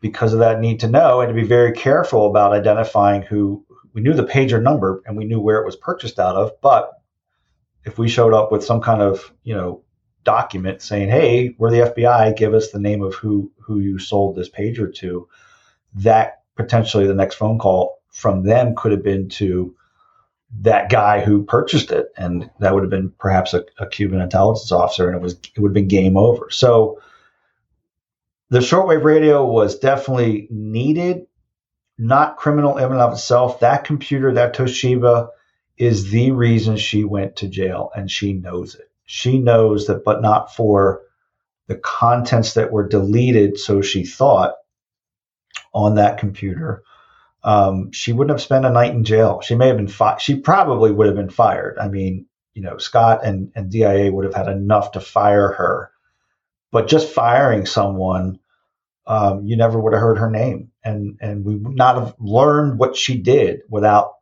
[0.00, 4.00] because of that need to know and to be very careful about identifying who we
[4.00, 6.92] knew the pager number and we knew where it was purchased out of but
[7.84, 9.82] if we showed up with some kind of you know
[10.24, 14.36] document saying hey we're the fbi give us the name of who who you sold
[14.36, 15.28] this pager to
[15.94, 19.74] that potentially the next phone call from them could have been to
[20.60, 24.72] that guy who purchased it and that would have been perhaps a, a cuban intelligence
[24.72, 26.98] officer and it was it would have been game over so
[28.50, 31.26] the shortwave radio was definitely needed,
[31.98, 33.60] not criminal in and of itself.
[33.60, 35.28] That computer, that Toshiba,
[35.76, 38.90] is the reason she went to jail, and she knows it.
[39.04, 41.02] She knows that, but not for
[41.66, 44.54] the contents that were deleted, so she thought,
[45.74, 46.82] on that computer.
[47.44, 49.40] Um, she wouldn't have spent a night in jail.
[49.40, 51.78] She may have been fi- she probably would have been fired.
[51.78, 55.92] I mean, you know, Scott and, and DIA would have had enough to fire her
[56.70, 58.38] but just firing someone,
[59.06, 62.78] um, you never would have heard her name, and and we would not have learned
[62.78, 64.14] what she did without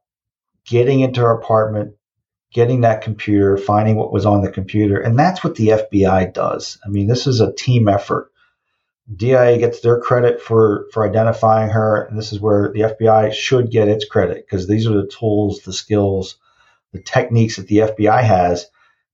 [0.64, 1.94] getting into her apartment,
[2.52, 6.78] getting that computer, finding what was on the computer, and that's what the FBI does.
[6.84, 8.30] I mean, this is a team effort.
[9.14, 13.70] DIA gets their credit for for identifying her, and this is where the FBI should
[13.70, 16.38] get its credit because these are the tools, the skills
[16.96, 18.66] the techniques that the FBI has,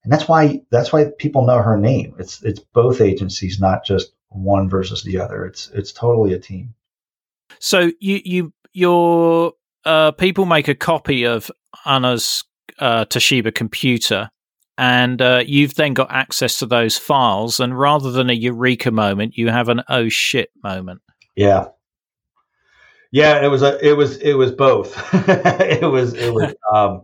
[0.04, 2.14] and that's why that's why people know her name.
[2.18, 5.44] It's it's both agencies, not just one versus the other.
[5.44, 6.74] It's it's totally a team.
[7.58, 9.52] So you you your
[9.84, 11.50] uh, people make a copy of
[11.84, 12.44] Ana's
[12.78, 14.30] uh, Toshiba computer,
[14.82, 17.60] and uh, you've then got access to those files.
[17.60, 21.02] And rather than a eureka moment, you have an oh shit moment.
[21.36, 21.66] Yeah,
[23.12, 23.44] yeah.
[23.44, 24.96] It was a it was it was both.
[25.14, 26.54] it was it was.
[26.74, 27.02] Um,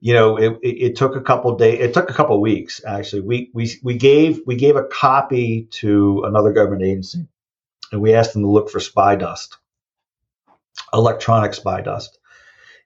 [0.00, 1.80] you know, it, it, took a couple days.
[1.80, 3.22] It took a couple weeks actually.
[3.22, 7.26] We we we gave we gave a copy to another government agency,
[7.92, 9.56] and we asked them to look for spy dust,
[10.92, 12.18] electronic spy dust,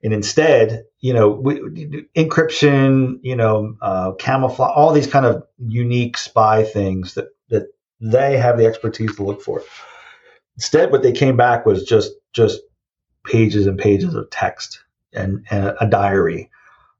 [0.02, 6.16] and instead, you know, we, encryption, you know, uh, camouflage, all these kind of unique
[6.16, 7.66] spy things that that
[8.00, 9.62] they have the expertise to look for.
[10.56, 12.60] Instead, what they came back was just just
[13.24, 14.82] pages and pages of text
[15.12, 16.50] and, and a diary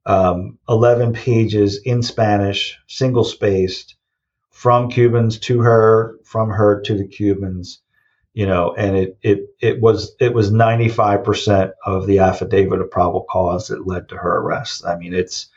[0.07, 3.97] um, 11 pages in Spanish, single spaced,
[4.51, 7.81] from Cubans to her, from her to the Cubans,
[8.41, 13.27] you know, and it it it was it was 95% of the affidavit of probable
[13.29, 14.87] cause that led to her arrest.
[14.87, 15.49] I mean, it's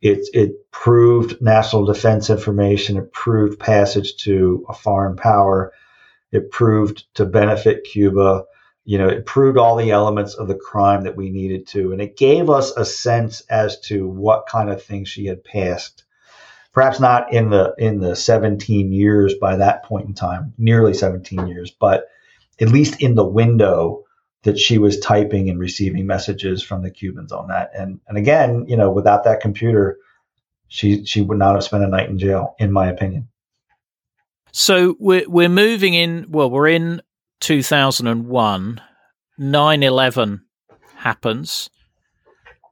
[0.00, 5.72] it it proved national defense information, it proved passage to a foreign power,
[6.30, 8.44] it proved to benefit Cuba
[8.84, 11.92] you know, it proved all the elements of the crime that we needed to.
[11.92, 16.04] And it gave us a sense as to what kind of things she had passed.
[16.72, 21.48] Perhaps not in the in the 17 years by that point in time, nearly 17
[21.48, 22.06] years, but
[22.60, 24.04] at least in the window
[24.42, 27.70] that she was typing and receiving messages from the Cubans on that.
[27.74, 29.98] And and again, you know, without that computer,
[30.68, 33.28] she she would not have spent a night in jail, in my opinion.
[34.52, 36.26] So we're we're moving in.
[36.28, 37.02] Well, we're in
[37.40, 38.80] 2001,
[39.38, 40.44] 9 11
[40.94, 41.70] happens.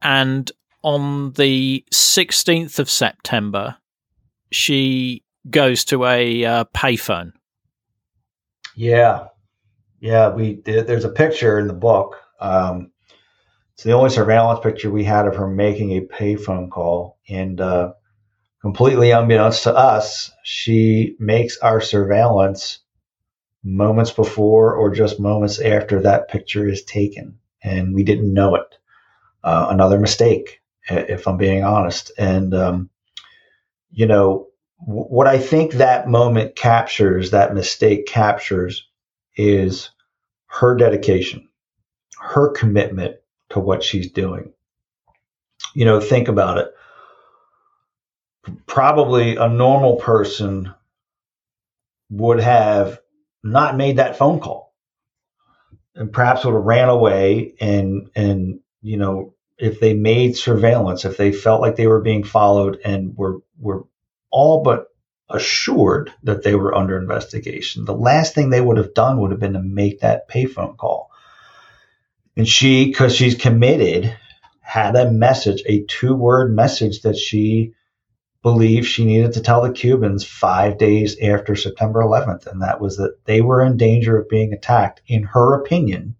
[0.03, 0.51] And
[0.83, 3.77] on the 16th of September,
[4.53, 7.33] she goes to a uh, payphone.
[8.75, 9.29] Yeah.
[10.01, 10.31] Yeah.
[10.31, 12.17] We There's a picture in the book.
[12.41, 12.93] Um,
[13.75, 17.19] it's the only surveillance picture we had of her making a payphone call.
[17.29, 17.93] And uh,
[18.63, 22.79] completely unbeknownst to us, she makes our surveillance
[23.63, 27.39] moments before or just moments after that picture is taken.
[27.63, 28.79] And we didn't know it.
[29.45, 32.13] Uh, another mistake, if I'm being honest.
[32.17, 32.91] And, um,
[33.91, 38.89] you know, what I think that moment captures, that mistake captures,
[39.37, 39.91] is
[40.47, 41.49] her dedication,
[42.19, 43.17] her commitment
[43.51, 44.53] to what she's doing.
[45.75, 46.69] You know, think about it.
[48.67, 50.73] Probably a normal person
[52.11, 53.01] would have
[53.43, 54.75] not made that phone call
[55.95, 61.17] and perhaps would have ran away and and you know if they made surveillance if
[61.17, 63.85] they felt like they were being followed and were were
[64.31, 64.89] all but
[65.29, 69.41] assured that they were under investigation the last thing they would have done would have
[69.41, 71.11] been to make that payphone call
[72.37, 74.17] and she because she's committed
[74.61, 77.75] had a message a two word message that she
[78.47, 82.99] believed she needed to tell the Cubans five days after September 11th, and that was
[82.99, 86.15] that they were in danger of being attacked, in her opinion,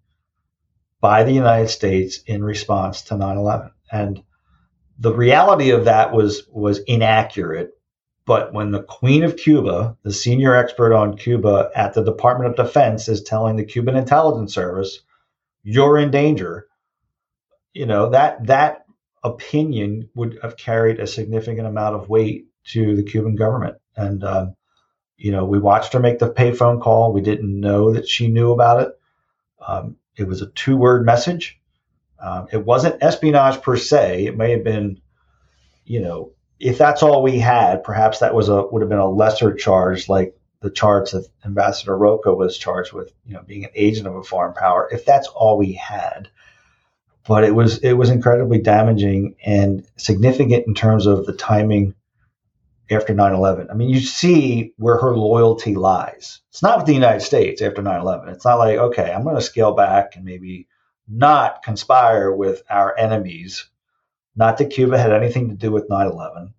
[0.99, 3.71] by the United States in response to 9 11.
[3.89, 4.23] And
[4.99, 7.76] the reality of that was, was inaccurate.
[8.27, 12.65] But when the Queen of Cuba, the senior expert on Cuba at the Department of
[12.65, 14.99] Defense, is telling the Cuban intelligence service,
[15.63, 16.67] you're in danger,
[17.73, 18.85] you know, that, that
[19.23, 23.77] opinion would have carried a significant amount of weight to the Cuban government.
[23.95, 24.55] And, um,
[25.15, 27.13] you know, we watched her make the payphone call.
[27.13, 28.89] We didn't know that she knew about it.
[29.65, 31.61] Um, it was a two word message.
[32.21, 34.25] Um, it wasn't espionage per se.
[34.25, 34.99] It may have been,
[35.85, 39.09] you know, if that's all we had, perhaps that was a would have been a
[39.09, 43.71] lesser charge, like the charge that Ambassador Rocha was charged with, you know, being an
[43.75, 44.89] agent of a foreign power.
[44.91, 46.29] If that's all we had,
[47.27, 51.93] but it was it was incredibly damaging and significant in terms of the timing
[52.89, 56.39] after 9-11 i mean you see where her loyalty lies.
[56.49, 59.41] It's not with the united states after 9-11 it's not like okay i'm going to
[59.41, 60.67] scale back and maybe
[61.07, 63.69] not conspire with our enemies
[64.37, 66.53] not that cuba had anything to do with 9-11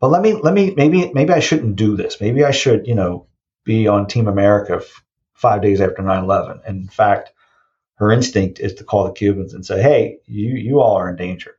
[0.00, 2.94] but let me let me maybe maybe i shouldn't do this maybe i should you
[2.94, 3.26] know
[3.64, 7.32] be on team america f- five days after 9-11 and in fact
[8.00, 11.16] her instinct is to call the Cubans and say, "Hey, you you all are in
[11.16, 11.56] danger."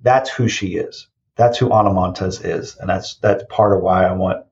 [0.00, 1.08] That's who she is.
[1.36, 4.46] That's who Ana Montes is, and that's that's part of why I want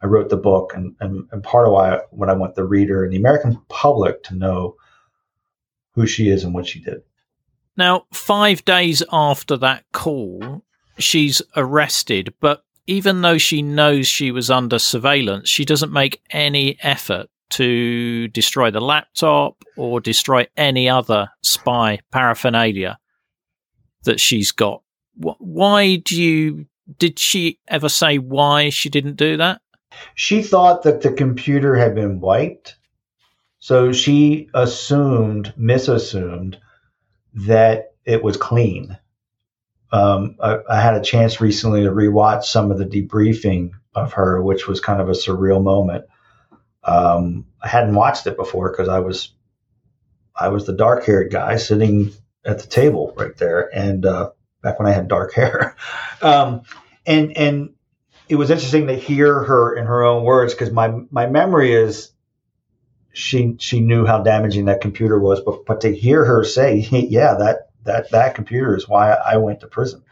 [0.00, 3.04] I wrote the book, and and, and part of why what I want the reader
[3.04, 4.76] and the American public to know
[5.92, 7.02] who she is and what she did.
[7.76, 10.64] Now, five days after that call,
[10.98, 16.78] she's arrested, but even though she knows she was under surveillance, she doesn't make any
[16.82, 22.98] effort to destroy the laptop or destroy any other spy paraphernalia
[24.04, 24.82] that she's got.
[25.16, 26.66] Why do you,
[26.98, 29.60] did she ever say why she didn't do that?
[30.14, 32.76] She thought that the computer had been wiped.
[33.60, 36.56] So she assumed, misassumed,
[37.34, 38.98] that it was clean.
[39.92, 44.42] Um, I, I, had a chance recently to rewatch some of the debriefing of her,
[44.42, 46.06] which was kind of a surreal moment.
[46.82, 49.30] Um, I hadn't watched it before because I was
[50.34, 52.12] I was the dark haired guy sitting
[52.44, 54.30] at the table right there, and uh,
[54.62, 55.76] back when I had dark hair,
[56.22, 56.62] um,
[57.06, 57.70] and and
[58.28, 62.10] it was interesting to hear her in her own words because my my memory is
[63.14, 67.34] she she knew how damaging that computer was, but but to hear her say, yeah,
[67.34, 70.02] that that that computer is why I went to prison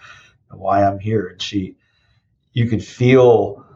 [0.50, 1.76] and why I'm here, and she,
[2.52, 3.66] you could feel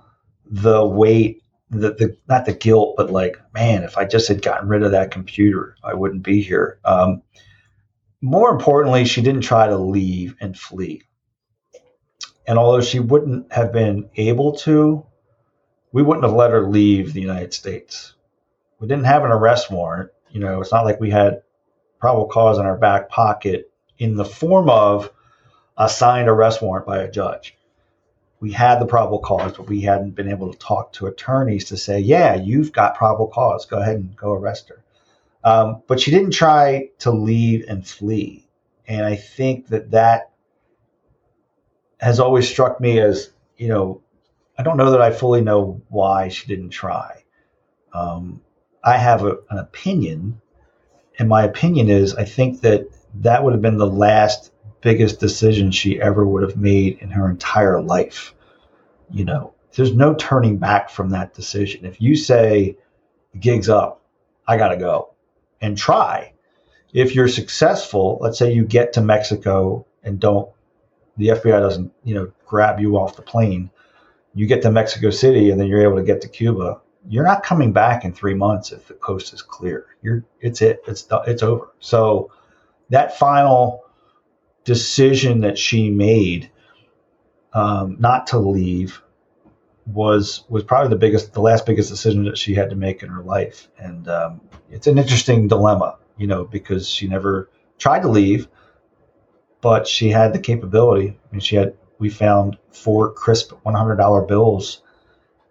[0.47, 4.69] the weight, the the not the guilt, but like, man, if I just had gotten
[4.69, 6.79] rid of that computer, I wouldn't be here.
[6.85, 7.23] Um,
[8.21, 11.03] more importantly, she didn't try to leave and flee.
[12.47, 15.05] And although she wouldn't have been able to,
[15.93, 18.15] we wouldn't have let her leave the United States
[18.79, 20.11] we didn't have an arrest warrant.
[20.31, 21.43] You know, it's not like we had
[21.99, 25.11] probable cause in our back pocket in the form of
[25.77, 27.57] a signed arrest warrant by a judge.
[28.41, 31.77] We had the probable cause, but we hadn't been able to talk to attorneys to
[31.77, 33.65] say, yeah, you've got probable cause.
[33.65, 34.85] Go ahead and go arrest her.
[35.43, 38.47] Um, but she didn't try to leave and flee.
[38.87, 40.33] And I think that that
[41.99, 44.03] has always struck me as, you know,
[44.59, 47.25] I don't know that I fully know why she didn't try.
[47.93, 48.43] Um,
[48.87, 50.41] I have a, an opinion,
[51.19, 55.73] and my opinion is I think that that would have been the last biggest decision
[55.73, 58.33] she ever would have made in her entire life.
[59.11, 61.85] You know, there's no turning back from that decision.
[61.85, 62.77] If you say
[63.33, 64.03] the gig's up,
[64.47, 65.15] I got to go
[65.61, 66.33] and try.
[66.93, 70.49] If you're successful, let's say you get to Mexico and don't,
[71.17, 73.71] the FBI doesn't, you know, grab you off the plane.
[74.35, 77.43] You get to Mexico City and then you're able to get to Cuba you're not
[77.43, 79.87] coming back in three months if the coast is clear.
[80.03, 80.83] You're it's it.
[80.87, 81.73] It's it's over.
[81.81, 82.33] So
[82.91, 83.85] that final
[84.65, 86.51] decision that she made
[87.53, 89.03] um, not to leave
[89.87, 93.09] was was probably the biggest, the last biggest decision that she had to make in
[93.09, 94.41] her life, and um,
[94.71, 97.49] it's an interesting dilemma, you know, because she never
[97.79, 98.49] tried to leave,
[99.61, 101.11] but she had the capability.
[101.11, 101.75] I mean, she had.
[101.99, 104.83] We found four crisp one hundred dollar bills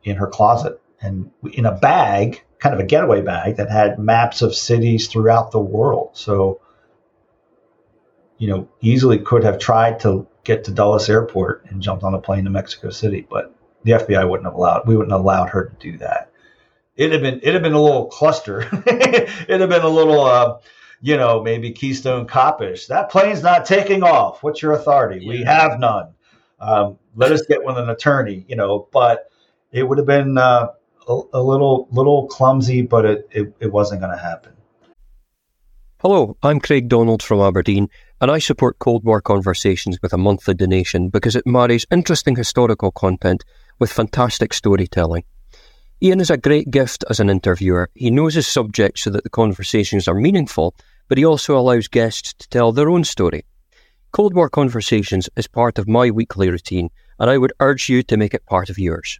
[0.03, 4.41] in her closet and in a bag, kind of a getaway bag that had maps
[4.41, 6.11] of cities throughout the world.
[6.13, 6.61] So,
[8.37, 12.19] you know, easily could have tried to get to Dulles Airport and jumped on a
[12.19, 13.53] plane to Mexico City, but
[13.83, 14.87] the FBI wouldn't have allowed.
[14.87, 16.31] We wouldn't have allowed her to do that.
[16.95, 18.61] It'd have been it'd have been a little cluster.
[18.87, 20.57] it'd have been a little, uh,
[21.01, 22.87] you know, maybe Keystone Copish.
[22.87, 24.41] That plane's not taking off.
[24.41, 25.23] What's your authority?
[25.23, 25.29] Yeah.
[25.29, 26.13] We have none.
[26.59, 28.87] Um, let us get with an attorney, you know.
[28.91, 29.29] But
[29.71, 30.69] it would have been uh,
[31.07, 34.53] a, little little clumsy, but it, it, it wasn't going to happen.
[35.99, 37.89] Hello, I'm Craig Donald from Aberdeen,
[38.21, 42.91] and I support Cold War Conversations with a monthly donation because it marries interesting historical
[42.91, 43.43] content
[43.79, 45.23] with fantastic storytelling.
[46.03, 47.89] Ian is a great gift as an interviewer.
[47.95, 50.75] He knows his subject so that the conversations are meaningful,
[51.07, 53.45] but he also allows guests to tell their own story.
[54.11, 56.89] Cold War Conversations is part of my weekly routine,
[57.19, 59.19] and I would urge you to make it part of yours.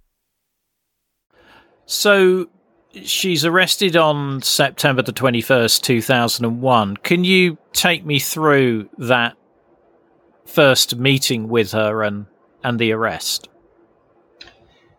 [1.91, 2.47] So
[3.03, 6.95] she's arrested on September the 21st, 2001.
[6.97, 9.35] Can you take me through that
[10.45, 12.27] first meeting with her and,
[12.63, 13.49] and the arrest?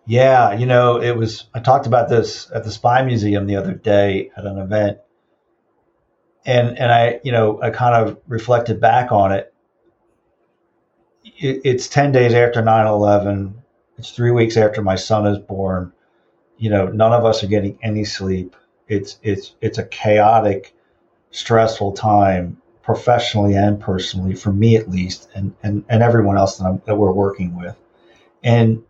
[0.05, 3.73] Yeah, you know, it was, I talked about this at the Spy Museum the other
[3.73, 4.99] day at an event.
[6.45, 9.55] And, and I, you know, I kind of reflected back on it.
[11.25, 13.63] it it's 10 days after 9 11.
[13.97, 15.95] It's three weeks after my son is born
[16.63, 18.55] you know, none of us are getting any sleep.
[18.87, 20.73] It's it's it's a chaotic,
[21.33, 26.67] stressful time, professionally and personally, for me at least, and and, and everyone else that,
[26.67, 27.77] I'm, that we're working with,
[28.45, 28.85] and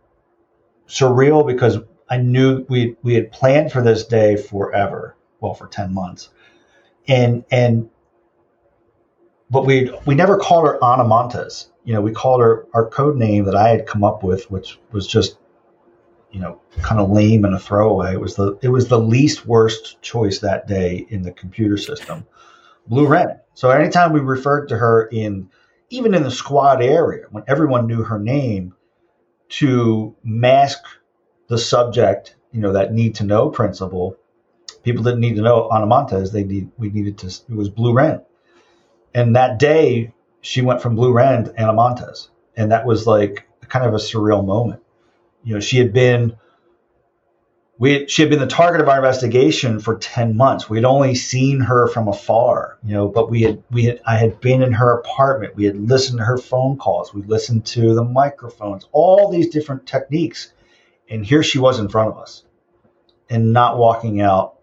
[0.87, 5.95] surreal because I knew we we had planned for this day forever, well, for ten
[5.95, 6.29] months,
[7.07, 7.89] and and
[9.49, 11.71] but we we never called her Ana Montes.
[11.85, 14.79] You know, we called her our code name that I had come up with, which
[14.91, 15.37] was just
[16.33, 18.13] you know kind of lame and a throwaway.
[18.13, 22.25] It was the it was the least worst choice that day in the computer system,
[22.87, 23.39] Blue Wren.
[23.53, 25.49] So anytime we referred to her in
[25.89, 28.73] even in the squad area when everyone knew her name
[29.49, 30.79] to mask
[31.47, 34.17] the subject, you know, that need to know principle.
[34.81, 36.31] People didn't need to know Ana Montes.
[36.31, 37.27] They need we needed to.
[37.27, 38.21] It was Blue Wren,
[39.13, 43.47] and that day she went from Blue Wren to Ana Montes, and that was like
[43.69, 44.82] kind of a surreal moment.
[45.43, 46.37] You know, she had been
[47.77, 51.15] we she had been the target of our investigation for 10 months we had only
[51.15, 54.71] seen her from afar you know but we had we had i had been in
[54.71, 59.31] her apartment we had listened to her phone calls we listened to the microphones all
[59.31, 60.53] these different techniques
[61.09, 62.43] and here she was in front of us
[63.29, 64.59] and not walking out,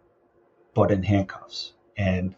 [0.74, 1.72] but in handcuffs.
[1.96, 2.34] And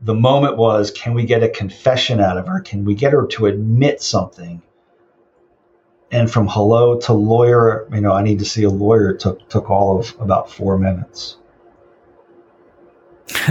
[0.00, 2.60] the moment was can we get a confession out of her?
[2.60, 4.62] Can we get her to admit something?
[6.14, 9.68] And from hello to lawyer, you know, I need to see a lawyer took took
[9.68, 11.38] all of about four minutes.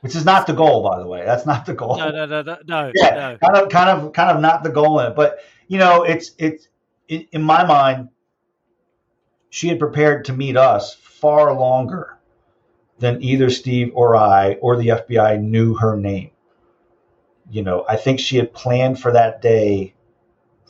[0.00, 1.24] Which is not the goal, by the way.
[1.24, 1.98] That's not the goal.
[1.98, 2.90] No, no, no, no, no.
[2.96, 3.38] Yeah, no.
[3.38, 5.14] kind of, kind of, kind of not the goal in it.
[5.14, 5.38] But
[5.68, 6.66] you know, it's it's
[7.06, 8.08] in, in my mind,
[9.50, 12.18] she had prepared to meet us far longer
[12.98, 16.32] than either Steve or I or the FBI knew her name.
[17.48, 19.93] You know, I think she had planned for that day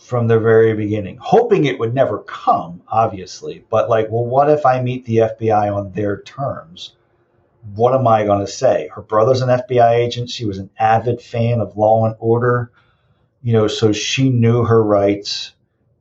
[0.05, 3.65] from the very beginning, hoping it would never come, obviously.
[3.71, 6.97] But, like, well, what if I meet the FBI on their terms?
[7.75, 8.89] What am I going to say?
[8.95, 10.29] Her brother's an FBI agent.
[10.29, 12.71] She was an avid fan of law and order,
[13.43, 15.55] you know, so she knew her rights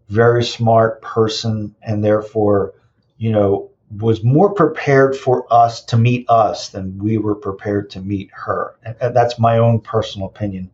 [0.10, 2.74] very smart person, and therefore,
[3.18, 8.01] you know, was more prepared for us to meet us than we were prepared to
[8.01, 8.76] meet her.
[8.84, 10.72] And that's my own personal opinion.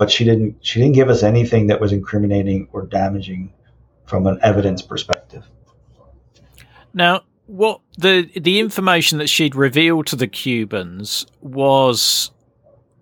[0.00, 3.52] But she didn't she didn't give us anything that was incriminating or damaging
[4.06, 5.44] from an evidence perspective.
[6.92, 12.30] Now, what the the information that she'd revealed to the Cubans was,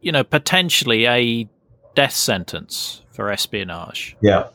[0.01, 1.49] you know, potentially a
[1.95, 4.17] death sentence for espionage.
[4.21, 4.49] Yeah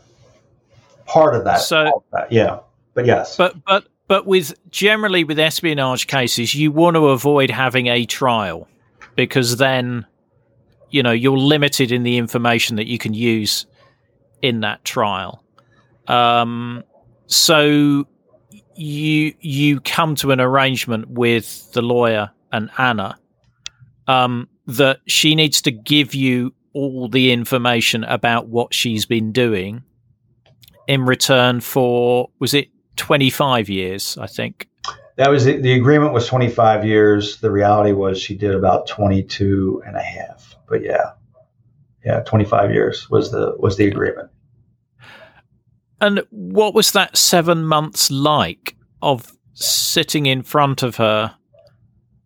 [1.06, 1.62] part of that.
[1.62, 2.60] So of that, yeah,
[2.94, 7.88] but yes, but but but with generally with espionage cases, you want to avoid having
[7.88, 8.68] a trial
[9.16, 10.06] because then
[10.94, 13.66] you know you're limited in the information that you can use
[14.42, 15.44] in that trial.
[16.08, 16.84] Um,
[17.26, 18.06] so
[18.76, 23.18] you you come to an arrangement with the lawyer and Ana
[24.08, 29.84] um, that she needs to give you all the information about what she's been doing
[30.88, 34.68] in return for was it 25 years i think?
[35.16, 37.38] That was the, the agreement was 25 years.
[37.38, 41.12] The reality was she did about 22 and a half but yeah.
[42.04, 44.30] Yeah 25 years was the was the agreement.
[46.02, 51.36] And what was that seven months like of sitting in front of her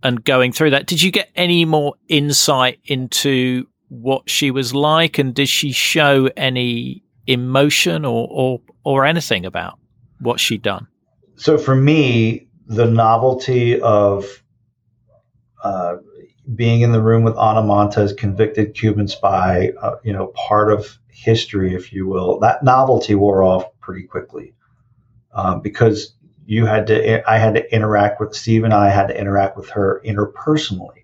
[0.01, 0.87] and going through that?
[0.87, 5.19] Did you get any more insight into what she was like?
[5.19, 9.77] And did she show any emotion or, or, or anything about
[10.19, 10.87] what she'd done?
[11.35, 14.25] So for me, the novelty of
[15.63, 15.97] uh,
[16.55, 20.97] being in the room with Ana Montes, convicted Cuban spy, uh, you know, part of
[21.09, 24.53] history, if you will, that novelty wore off pretty quickly
[25.33, 26.13] um, because
[26.45, 29.69] you had to, I had to interact with Steve and I had to interact with
[29.71, 31.03] her interpersonally.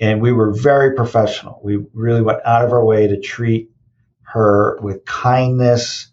[0.00, 1.60] And we were very professional.
[1.62, 3.70] We really went out of our way to treat
[4.22, 6.08] her with kindness,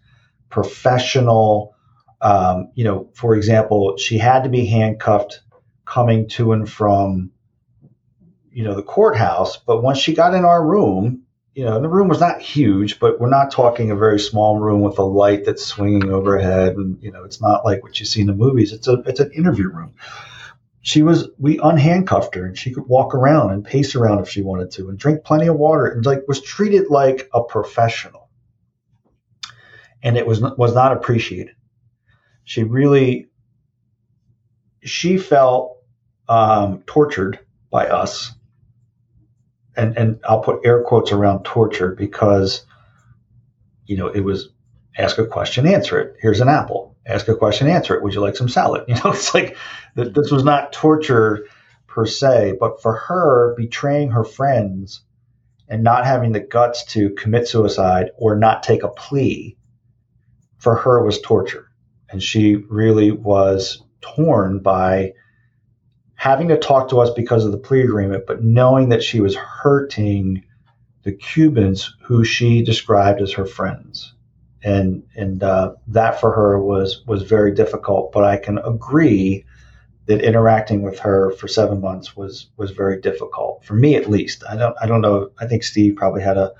[0.49, 1.75] professional.
[2.21, 5.41] Um, you know, for example, she had to be handcuffed
[5.85, 7.31] coming to and from,
[8.53, 9.57] you know, the courthouse.
[9.57, 11.23] But once she got in our room,
[11.53, 14.81] you know, the room was not huge, but we're not talking a very small room
[14.81, 18.21] with a light that's swinging overhead, and you know, it's not like what you see
[18.21, 18.73] in the movies.
[18.73, 19.93] It's a it's an interview room
[20.83, 24.41] she was we unhandcuffed her and she could walk around and pace around if she
[24.41, 28.29] wanted to and drink plenty of water and like was treated like a professional
[30.03, 31.55] and it was was not appreciated
[32.43, 33.29] she really
[34.83, 35.77] she felt
[36.27, 37.39] um, tortured
[37.71, 38.33] by us
[39.75, 42.65] and and I'll put air quotes around torture because
[43.85, 44.49] you know it was
[44.97, 48.03] ask a question answer it here's an apple ask a question, answer it.
[48.03, 48.85] Would you like some salad?
[48.87, 49.57] You know, it's like
[49.95, 50.13] that.
[50.13, 51.45] This was not torture
[51.87, 55.01] per se, but for her, betraying her friends
[55.67, 59.57] and not having the guts to commit suicide or not take a plea
[60.57, 61.67] for her was torture.
[62.09, 65.13] And she really was torn by
[66.23, 69.35] having to talk to us because of the plea agreement, but knowing that she was
[69.35, 70.41] hurting
[71.03, 74.13] the Cubans who she described as her friends.
[74.63, 78.13] And and uh, that for her was was very difficult.
[78.13, 79.43] But I can agree
[80.05, 84.45] that interacting with her for seven months was was very difficult for me at least.
[84.49, 85.31] I don't I don't know.
[85.37, 86.53] I think Steve probably had a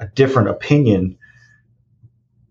[0.00, 1.18] a different opinion,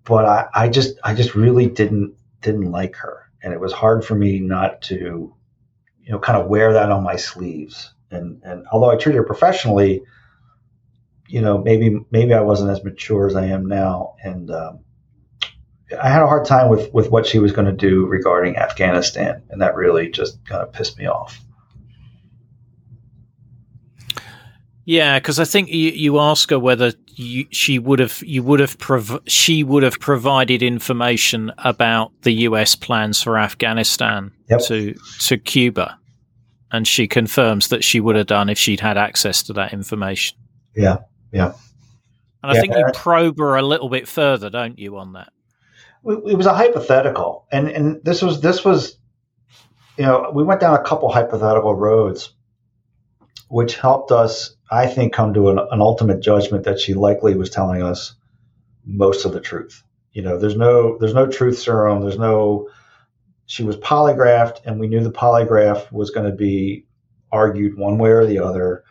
[0.05, 4.05] but I, I just I just really didn't didn't like her, and it was hard
[4.05, 5.35] for me not to,
[6.11, 7.93] you know, kind of wear that on my sleeves.
[8.11, 10.01] And and although I treated her professionally,
[11.29, 14.79] you know, maybe maybe I wasn't as mature as I am now, and um,
[15.97, 19.41] I had a hard time with with what she was going to do regarding Afghanistan,
[19.49, 21.39] and that really just kind of pissed me off.
[24.83, 28.59] Yeah, because I think you, you ask her whether you, she would have you would
[28.59, 32.75] have prov- she would have provided information about the U.S.
[32.75, 34.59] plans for Afghanistan yep.
[34.65, 34.93] to
[35.27, 35.97] to Cuba,
[36.71, 40.37] and she confirms that she would have done if she'd had access to that information.
[40.75, 40.97] Yeah,
[41.31, 41.53] yeah.
[42.43, 45.31] And I yeah, think you probe her a little bit further, don't you, on that?
[46.03, 48.97] it was a hypothetical, and and this was this was,
[49.97, 52.33] you know, we went down a couple hypothetical roads,
[53.49, 57.51] which helped us, I think, come to an, an ultimate judgment that she likely was
[57.51, 58.15] telling us
[58.83, 59.83] most of the truth.
[60.11, 62.01] You know, there's no there's no truth serum.
[62.01, 62.67] There's no.
[63.51, 66.85] She was polygraphed, and we knew the polygraph was going to be
[67.33, 68.85] argued one way or the other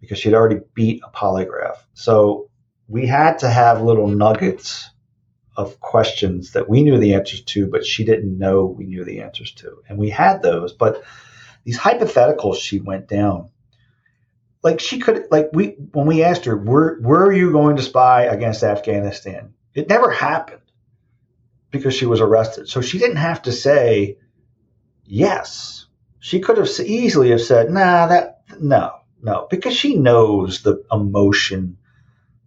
[0.00, 1.76] because she'd already beat a polygraph.
[1.94, 2.50] So
[2.88, 4.90] we had to have little nuggets
[5.56, 9.20] of questions that we knew the answers to, but she didn't know we knew the
[9.20, 9.80] answers to.
[9.88, 11.04] And we had those, but
[11.62, 13.50] these hypotheticals she went down.
[14.64, 17.82] Like she could like we when we asked her, where where are you going to
[17.82, 19.54] spy against Afghanistan?
[19.72, 20.62] It never happened
[21.70, 22.68] because she was arrested.
[22.68, 24.18] So she didn't have to say
[25.04, 25.86] yes.
[26.18, 28.92] She could have easily have said, nah, that no,
[29.22, 31.78] no, because she knows the emotion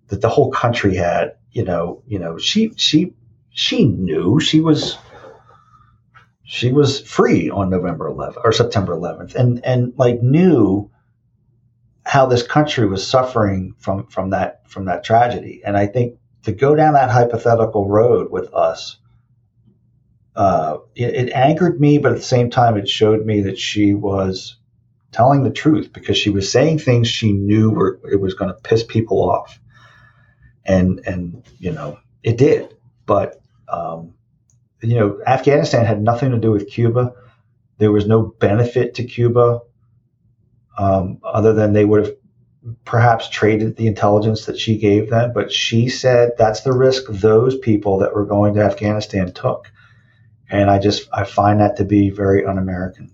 [0.08, 3.14] that the whole country had you know, you know, she she
[3.52, 4.98] she knew she was
[6.44, 10.90] she was free on November 11th or September 11th, and and like knew
[12.06, 15.62] how this country was suffering from from that from that tragedy.
[15.64, 18.98] And I think to go down that hypothetical road with us,
[20.36, 23.94] uh, it, it angered me, but at the same time, it showed me that she
[23.94, 24.58] was
[25.12, 28.60] telling the truth because she was saying things she knew were it was going to
[28.62, 29.60] piss people off
[30.66, 32.76] and and you know it did.
[33.06, 34.14] But um,
[34.82, 37.14] you know, Afghanistan had nothing to do with Cuba.
[37.78, 39.62] There was no benefit to Cuba
[40.78, 42.16] um, other than they would have
[42.86, 45.32] perhaps traded the intelligence that she gave them.
[45.34, 49.72] But she said that's the risk those people that were going to Afghanistan took,
[50.54, 53.12] and I just I find that to be very un-American.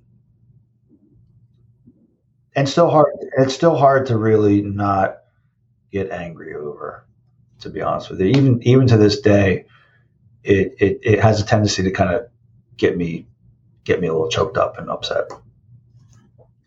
[2.55, 3.13] And still hard.
[3.37, 5.19] It's still hard to really not
[5.91, 7.05] get angry over
[7.61, 8.27] to be honest with you.
[8.27, 9.65] Even even to this day,
[10.43, 12.27] it it, it has a tendency to kind of
[12.75, 13.25] get me
[13.85, 15.29] get me a little choked up and upset.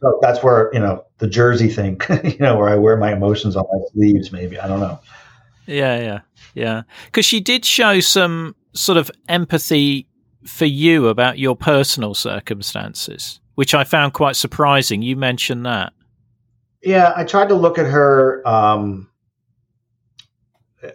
[0.00, 3.56] So that's where you know the jersey thing, you know, where I wear my emotions
[3.56, 4.32] on my sleeves.
[4.32, 4.98] Maybe I don't know.
[5.66, 6.20] Yeah, yeah,
[6.54, 6.82] yeah.
[7.06, 10.08] Because she did show some sort of empathy
[10.44, 15.02] for you about your personal circumstances, which I found quite surprising.
[15.02, 15.92] You mentioned that.
[16.82, 18.46] Yeah, I tried to look at her.
[18.46, 19.08] Um,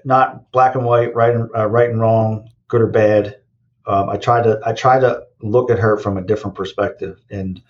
[0.04, 3.40] not black and white, right and uh, right and wrong, good or bad.
[3.86, 7.62] Um, I tried to I tried to look at her from a different perspective, and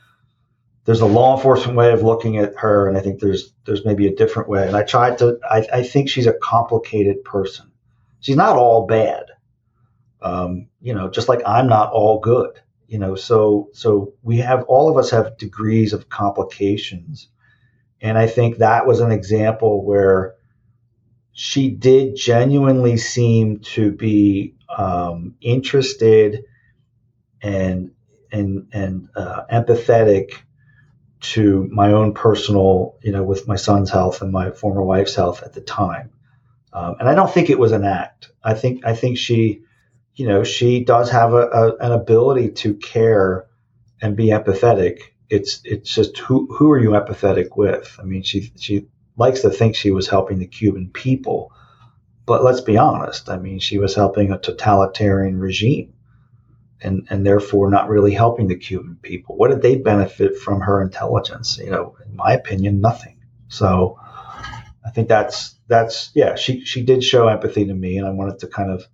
[0.86, 4.07] there's a law enforcement way of looking at her, and I think there's there's maybe
[4.07, 4.65] a different way.
[4.67, 7.71] And I tried to I, I think she's a complicated person.
[8.19, 9.25] She's not all bad,
[10.22, 13.15] um, you know, just like I'm not all good, you know.
[13.15, 17.28] So so we have all of us have degrees of complications,
[18.01, 20.36] and I think that was an example where
[21.34, 26.45] she did genuinely seem to be um, interested
[27.41, 27.91] and
[28.32, 30.32] and and uh, empathetic
[31.20, 35.43] to my own personal, you know, with my son's health and my former wife's health
[35.43, 36.11] at the time.
[36.74, 38.32] Um, and I don't think it was an act.
[38.43, 39.61] I think I think she,
[40.18, 43.45] you know, she does have a, a, an ability to care
[44.01, 44.99] and be empathetic.
[45.30, 47.95] It's it's just who who are you empathetic with?
[47.99, 51.51] I mean, she she likes to think she was helping the Cuban people.
[52.26, 53.30] But let's be honest.
[53.30, 55.93] I mean, she was helping a totalitarian regime
[56.82, 59.38] and, and therefore not really helping the Cuban people.
[59.38, 61.57] What did they benefit from her intelligence?
[61.57, 63.20] You know, in my opinion, nothing.
[63.49, 63.99] So
[64.86, 66.36] I think that's that's yeah.
[66.36, 68.88] She she did show empathy to me, and I wanted to kind of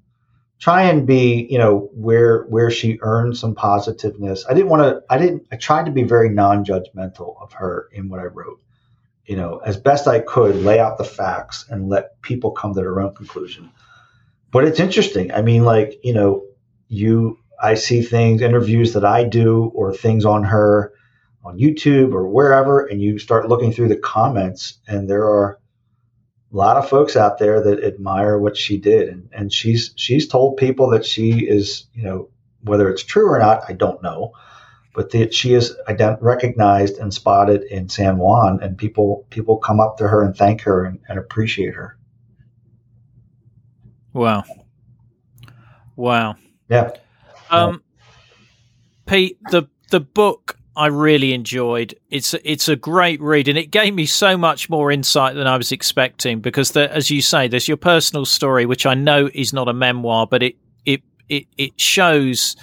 [0.64, 4.46] try and be you know where where she earned some positiveness.
[4.50, 5.04] I didn't want to.
[5.10, 5.46] I didn't.
[5.52, 8.62] I tried to be very non-judgmental of her in what I wrote.
[9.26, 12.80] You know, as best I could, lay out the facts and let people come to
[12.80, 13.72] their own conclusion.
[14.52, 15.34] But it's interesting.
[15.34, 16.46] I mean, like you know,
[16.88, 20.94] you I see things, interviews that I do, or things on her
[21.44, 25.60] on YouTube or wherever, and you start looking through the comments, and there are
[26.54, 30.28] a lot of folks out there that admire what she did, and, and she's she's
[30.28, 32.30] told people that she is, you know,
[32.62, 34.34] whether it's true or not, I don't know,
[34.94, 39.80] but that she is ident- recognized and spotted in San Juan, and people people come
[39.80, 41.98] up to her and thank her and, and appreciate her.
[44.14, 44.44] Wow,
[45.96, 46.36] wow,
[46.70, 46.92] yeah.
[47.50, 47.82] Um,
[49.08, 51.94] Pete, the the book I really enjoyed.
[52.10, 55.58] It's it's a great read, and it gave me so much more insight than I
[55.58, 56.40] was expecting.
[56.40, 59.74] Because, the, as you say, there's your personal story, which I know is not a
[59.74, 60.56] memoir, but it
[60.86, 62.56] it it it shows,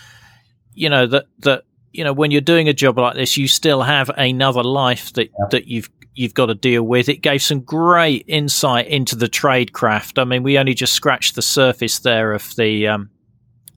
[0.74, 3.82] you know, that that you know when you're doing a job like this, you still
[3.82, 5.46] have another life that yeah.
[5.52, 7.08] that you've you've got to deal with.
[7.08, 10.18] It gave some great insight into the trade craft.
[10.18, 13.10] I mean, we only just scratched the surface there of the um,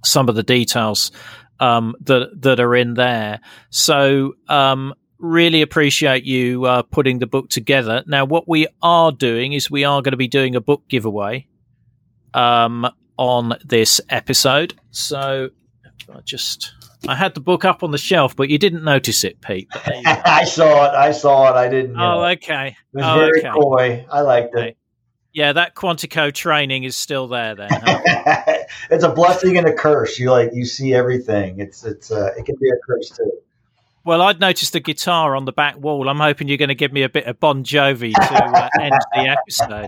[0.03, 1.11] some of the details
[1.59, 3.39] um, that that are in there.
[3.69, 8.03] So um, really appreciate you uh, putting the book together.
[8.05, 11.47] Now, what we are doing is we are going to be doing a book giveaway
[12.33, 12.87] um,
[13.17, 14.73] on this episode.
[14.91, 15.49] So
[16.13, 16.73] I just
[17.07, 19.67] I had the book up on the shelf, but you didn't notice it, Pete.
[19.85, 20.95] I saw it.
[20.95, 21.55] I saw it.
[21.55, 21.95] I didn't.
[21.95, 22.25] Oh, know.
[22.25, 22.75] okay.
[22.93, 23.49] It was oh, very okay.
[23.49, 24.05] coy.
[24.09, 24.77] I liked it.
[25.33, 27.55] Yeah, that Quantico training is still there.
[27.55, 28.43] Then huh?
[28.91, 30.19] it's a blessing and a curse.
[30.19, 31.59] You like you see everything.
[31.59, 33.31] It's it's uh, it can be a curse too.
[34.05, 36.07] Well, I'd noticed the guitar on the back wall.
[36.07, 38.93] I'm hoping you're going to give me a bit of Bon Jovi to uh, end
[39.13, 39.87] the episode.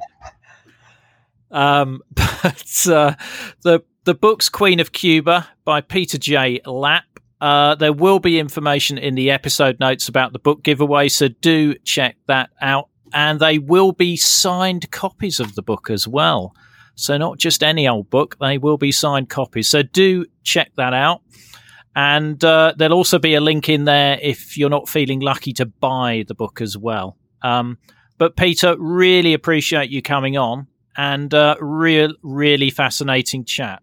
[1.51, 3.15] Um, but uh,
[3.61, 6.61] the the book's Queen of Cuba by Peter J.
[6.65, 7.05] Lapp.
[7.39, 11.75] Uh, there will be information in the episode notes about the book giveaway, so do
[11.83, 16.53] check that out and they will be signed copies of the book as well.
[16.95, 19.69] So, not just any old book, they will be signed copies.
[19.69, 21.21] So, do check that out.
[21.95, 25.65] And uh, there'll also be a link in there if you're not feeling lucky to
[25.65, 27.17] buy the book as well.
[27.41, 27.77] Um,
[28.17, 33.81] but, Peter, really appreciate you coming on and uh, real, really fascinating chat.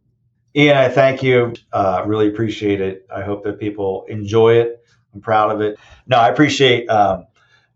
[0.85, 1.55] I thank you.
[1.73, 3.07] Uh, really appreciate it.
[3.15, 4.85] I hope that people enjoy it.
[5.15, 5.79] I'm proud of it.
[6.07, 7.27] No, I appreciate um,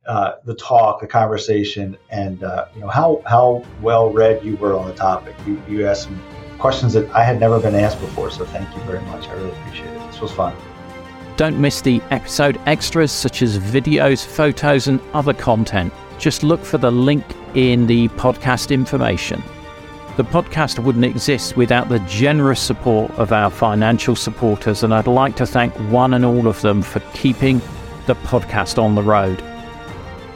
[0.07, 4.77] uh, the talk, the conversation, and uh, you know how how well read you were
[4.77, 5.35] on the topic.
[5.47, 6.23] You, you asked some
[6.59, 9.29] questions that I had never been asked before, so thank you very much.
[9.29, 10.07] I really appreciate it.
[10.11, 10.55] This was fun.
[11.37, 15.93] Don't miss the episode extras such as videos, photos, and other content.
[16.19, 19.43] Just look for the link in the podcast information.
[20.17, 25.37] The podcast wouldn't exist without the generous support of our financial supporters, and I'd like
[25.37, 27.61] to thank one and all of them for keeping
[28.07, 29.43] the podcast on the road.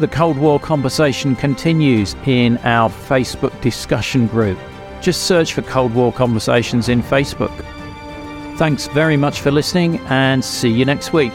[0.00, 4.58] The Cold War conversation continues in our Facebook discussion group.
[5.02, 7.52] Just search for Cold War Conversations in Facebook.
[8.56, 11.34] Thanks very much for listening and see you next week.